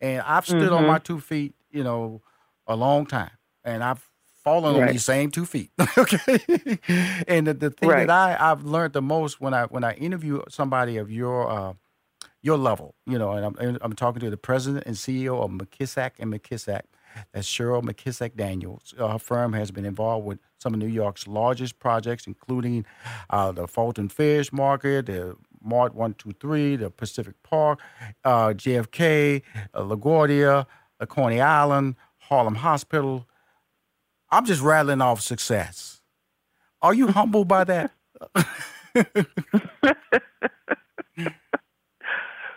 And 0.00 0.22
I've 0.22 0.46
stood 0.46 0.72
on 0.72 0.84
Mhm. 0.84 0.86
my 0.86 0.98
two 0.98 1.20
feet, 1.20 1.54
you 1.70 1.84
know, 1.84 2.22
a 2.66 2.74
long 2.76 3.06
time, 3.06 3.30
and 3.64 3.82
I've 3.84 4.04
fallen 4.44 4.74
on 4.74 4.88
these 4.92 5.04
same 5.04 5.30
two 5.30 5.44
feet. 5.44 5.70
okay, 5.98 6.78
and 7.28 7.46
the, 7.46 7.54
the 7.54 7.70
thing 7.70 7.88
Right. 7.90 8.06
that 8.06 8.10
I 8.10 8.50
I've 8.50 8.62
learned 8.64 8.94
the 8.94 9.02
most 9.02 9.40
when 9.40 9.52
I 9.54 9.64
when 9.66 9.84
I 9.84 9.92
interview 9.94 10.40
somebody 10.48 10.96
of 10.96 11.10
your 11.10 11.50
uh, 11.50 11.74
your 12.42 12.56
level, 12.56 12.94
you 13.06 13.18
know, 13.18 13.32
and 13.32 13.44
I'm 13.44 13.56
and 13.58 13.78
I'm 13.82 13.92
talking 13.94 14.20
to 14.20 14.30
the 14.30 14.36
president 14.38 14.86
and 14.86 14.96
CEO 14.96 15.42
of 15.42 15.50
McKissack 15.50 16.12
and 16.18 16.32
McKissack. 16.32 16.82
That's 17.32 17.48
Cheryl 17.48 17.82
McKissack 17.82 18.36
Daniels. 18.36 18.94
Uh, 18.96 19.08
her 19.08 19.18
firm 19.18 19.52
has 19.54 19.72
been 19.72 19.84
involved 19.84 20.24
with 20.26 20.38
some 20.58 20.72
of 20.74 20.78
New 20.80 20.86
York's 20.86 21.26
largest 21.26 21.80
projects, 21.80 22.24
including 22.26 22.86
uh, 23.30 23.50
the 23.50 23.66
Fulton 23.66 24.08
Fish 24.08 24.52
Market, 24.52 25.06
the 25.06 25.36
Mart 25.62 25.94
123, 25.94 26.76
the 26.76 26.90
Pacific 26.90 27.34
Park, 27.42 27.80
uh, 28.24 28.48
JFK, 28.48 29.42
uh, 29.74 29.82
LaGuardia, 29.82 30.66
uh, 31.00 31.06
Coney 31.06 31.40
Island, 31.40 31.96
Harlem 32.18 32.56
Hospital. 32.56 33.26
I'm 34.30 34.44
just 34.46 34.62
rattling 34.62 35.00
off 35.00 35.20
success. 35.20 36.00
Are 36.82 36.94
you 36.94 37.08
humbled 37.08 37.48
by 37.48 37.64
that? 37.64 37.90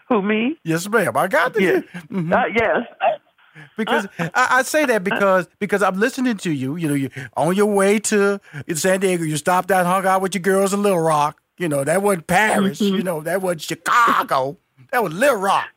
Who 0.10 0.22
me? 0.22 0.58
Yes, 0.64 0.88
ma'am. 0.90 1.16
I 1.18 1.28
got 1.28 1.54
this. 1.54 1.64
Yes. 1.64 1.84
Mhm. 2.12 2.32
Uh, 2.32 2.46
yes. 2.56 2.88
because 3.78 4.08
I, 4.20 4.32
I 4.52 4.64
say 4.64 4.86
that 4.86 5.04
because 5.04 5.48
because 5.60 5.82
I'm 5.82 6.00
listening 6.00 6.38
to 6.38 6.52
you. 6.52 6.76
You 6.76 6.88
know, 6.88 6.94
you 6.94 7.10
on 7.36 7.56
your 7.56 7.68
way 7.68 8.00
to 8.00 8.40
San 8.74 9.00
Diego, 9.00 9.24
you 9.24 9.38
stopped 9.38 9.72
out, 9.72 9.86
hung 9.86 10.06
out 10.06 10.22
with 10.22 10.36
your 10.36 10.42
girls 10.42 10.74
in 10.74 10.84
Little 10.84 11.00
Rock. 11.00 11.42
You 11.58 11.70
know, 11.70 11.84
that 11.84 12.02
wasn't 12.02 12.28
Paris. 12.28 12.80
Mm-hmm. 12.82 12.96
You 12.96 13.04
know, 13.04 13.22
that 13.22 13.42
wasn't 13.42 13.62
Chicago. 13.62 14.58
That 14.92 15.04
was 15.04 15.14
Little 15.14 15.38
Rock. 15.38 15.68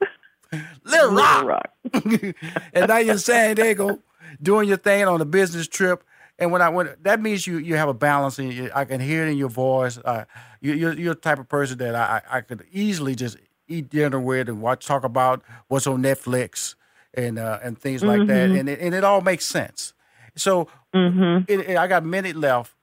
Little 0.84 1.12
Rock. 1.14 1.42
Little 1.42 1.48
Rock. 1.48 1.70
and 2.72 2.88
now 2.88 2.98
you're 2.98 3.12
in 3.14 3.18
San 3.18 3.56
Diego 3.56 4.00
doing 4.42 4.68
your 4.68 4.76
thing 4.78 5.04
on 5.06 5.20
a 5.20 5.24
business 5.24 5.66
trip. 5.68 6.02
And 6.38 6.52
when 6.52 6.60
I 6.62 6.68
went, 6.68 7.02
that 7.04 7.20
means 7.20 7.46
you 7.46 7.58
you 7.58 7.76
have 7.76 7.88
a 7.88 7.94
balance, 7.94 8.38
and 8.38 8.52
you, 8.52 8.70
I 8.74 8.84
can 8.84 9.00
hear 9.00 9.26
it 9.26 9.30
in 9.30 9.38
your 9.38 9.48
voice. 9.48 9.96
Uh, 9.98 10.24
you, 10.60 10.74
you're 10.74 10.92
you're 10.92 11.14
the 11.14 11.20
type 11.20 11.38
of 11.38 11.48
person 11.48 11.78
that 11.78 11.94
I 11.94 12.20
I 12.30 12.40
could 12.42 12.64
easily 12.72 13.14
just 13.14 13.38
eat 13.68 13.88
dinner 13.88 14.20
with 14.20 14.48
and 14.48 14.60
watch 14.60 14.84
talk 14.86 15.02
about 15.04 15.42
what's 15.68 15.86
on 15.86 16.02
Netflix 16.02 16.74
and 17.14 17.38
uh, 17.38 17.58
and 17.62 17.78
things 17.78 18.04
like 18.04 18.26
that, 18.26 18.50
and 18.50 18.68
it, 18.68 18.78
and 18.80 18.94
it 18.94 19.02
all 19.04 19.20
makes 19.22 19.46
sense. 19.46 19.92
So 20.36 20.68
Mm-hmm. 20.94 21.50
it, 21.50 21.60
it- 21.70 21.76
I 21.76 21.86
got 21.88 22.02
a 22.04 22.06
minute 22.06 22.36
left. 22.36 22.74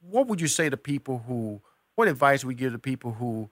What 0.00 0.26
would 0.28 0.40
you 0.40 0.48
say 0.48 0.68
to 0.70 0.76
people 0.76 1.24
who? 1.26 1.60
What 1.98 2.06
advice 2.06 2.44
you 2.44 2.52
give 2.52 2.70
to 2.74 2.78
people 2.78 3.10
who, 3.14 3.50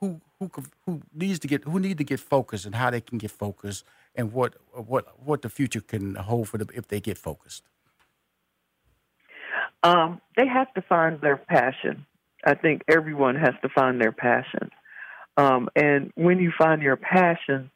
who 0.00 0.20
who 0.40 0.50
who 0.84 1.00
needs 1.14 1.38
to 1.38 1.46
get 1.46 1.62
who 1.62 1.78
need 1.78 1.96
to 1.98 2.02
get 2.02 2.18
focused 2.18 2.66
and 2.66 2.74
how 2.74 2.90
they 2.90 3.00
can 3.00 3.18
get 3.18 3.30
focused 3.30 3.84
and 4.16 4.32
what 4.32 4.56
what 4.72 5.06
what 5.24 5.42
the 5.42 5.48
future 5.48 5.80
can 5.80 6.16
hold 6.16 6.48
for 6.48 6.58
them 6.58 6.66
if 6.74 6.88
they 6.88 6.98
get 6.98 7.16
focused? 7.18 7.62
Um, 9.84 10.20
they 10.36 10.44
have 10.44 10.74
to 10.74 10.82
find 10.82 11.20
their 11.20 11.36
passion. 11.36 12.04
I 12.44 12.54
think 12.54 12.82
everyone 12.88 13.36
has 13.36 13.54
to 13.62 13.68
find 13.68 14.00
their 14.00 14.10
passion. 14.10 14.70
Um, 15.36 15.68
and 15.76 16.10
when 16.16 16.40
you 16.40 16.50
find 16.58 16.82
your 16.82 16.96
passion, 16.96 17.70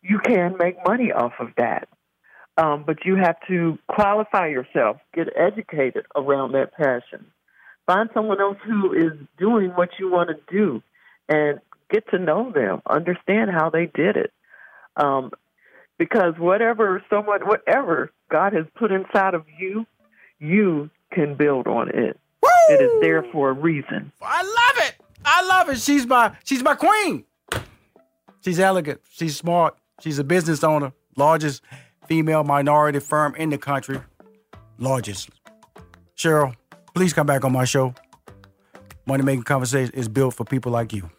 you 0.00 0.20
can 0.20 0.54
make 0.60 0.76
money 0.86 1.10
off 1.10 1.32
of 1.40 1.48
that. 1.56 1.88
Um, 2.56 2.84
but 2.86 3.04
you 3.04 3.16
have 3.16 3.38
to 3.48 3.80
qualify 3.88 4.46
yourself, 4.46 4.98
get 5.12 5.26
educated 5.36 6.06
around 6.14 6.52
that 6.52 6.72
passion. 6.76 7.26
Find 7.86 8.08
someone 8.14 8.40
else 8.40 8.56
who 8.64 8.92
is 8.92 9.12
doing 9.38 9.70
what 9.70 9.90
you 9.98 10.10
want 10.10 10.30
to 10.30 10.36
do 10.50 10.82
and 11.28 11.60
get 11.90 12.08
to 12.10 12.18
know 12.18 12.50
them, 12.50 12.80
understand 12.88 13.50
how 13.50 13.70
they 13.70 13.86
did 13.86 14.16
it. 14.16 14.32
Um, 14.96 15.30
because 15.98 16.34
whatever 16.38 17.02
someone, 17.10 17.40
whatever 17.42 18.10
God 18.30 18.52
has 18.52 18.66
put 18.74 18.90
inside 18.90 19.34
of 19.34 19.44
you, 19.58 19.86
you 20.38 20.90
can 21.12 21.34
build 21.34 21.66
on 21.66 21.88
it. 21.90 22.18
It 22.68 22.80
is 22.80 23.00
there 23.00 23.24
for 23.30 23.50
a 23.50 23.52
reason. 23.52 24.12
I 24.22 24.42
love 24.42 24.86
it. 24.86 24.94
I 25.24 25.46
love 25.46 25.68
it. 25.68 25.78
She's 25.78 26.06
my 26.06 26.36
she's 26.44 26.62
my 26.62 26.74
queen. 26.74 27.24
She's 28.42 28.58
elegant. 28.58 29.00
She's 29.10 29.36
smart. 29.36 29.76
She's 30.00 30.18
a 30.18 30.24
business 30.24 30.64
owner. 30.64 30.92
Largest 31.16 31.62
female 32.06 32.44
minority 32.44 33.00
firm 33.00 33.34
in 33.36 33.50
the 33.50 33.58
country. 33.58 34.00
Largest. 34.78 35.30
Cheryl, 36.16 36.54
please 36.94 37.12
come 37.12 37.26
back 37.26 37.44
on 37.44 37.52
my 37.52 37.64
show. 37.64 37.94
Money 39.06 39.22
Making 39.22 39.42
Conversation 39.42 39.92
is 39.94 40.08
built 40.08 40.34
for 40.34 40.44
people 40.44 40.72
like 40.72 40.92
you. 40.92 41.10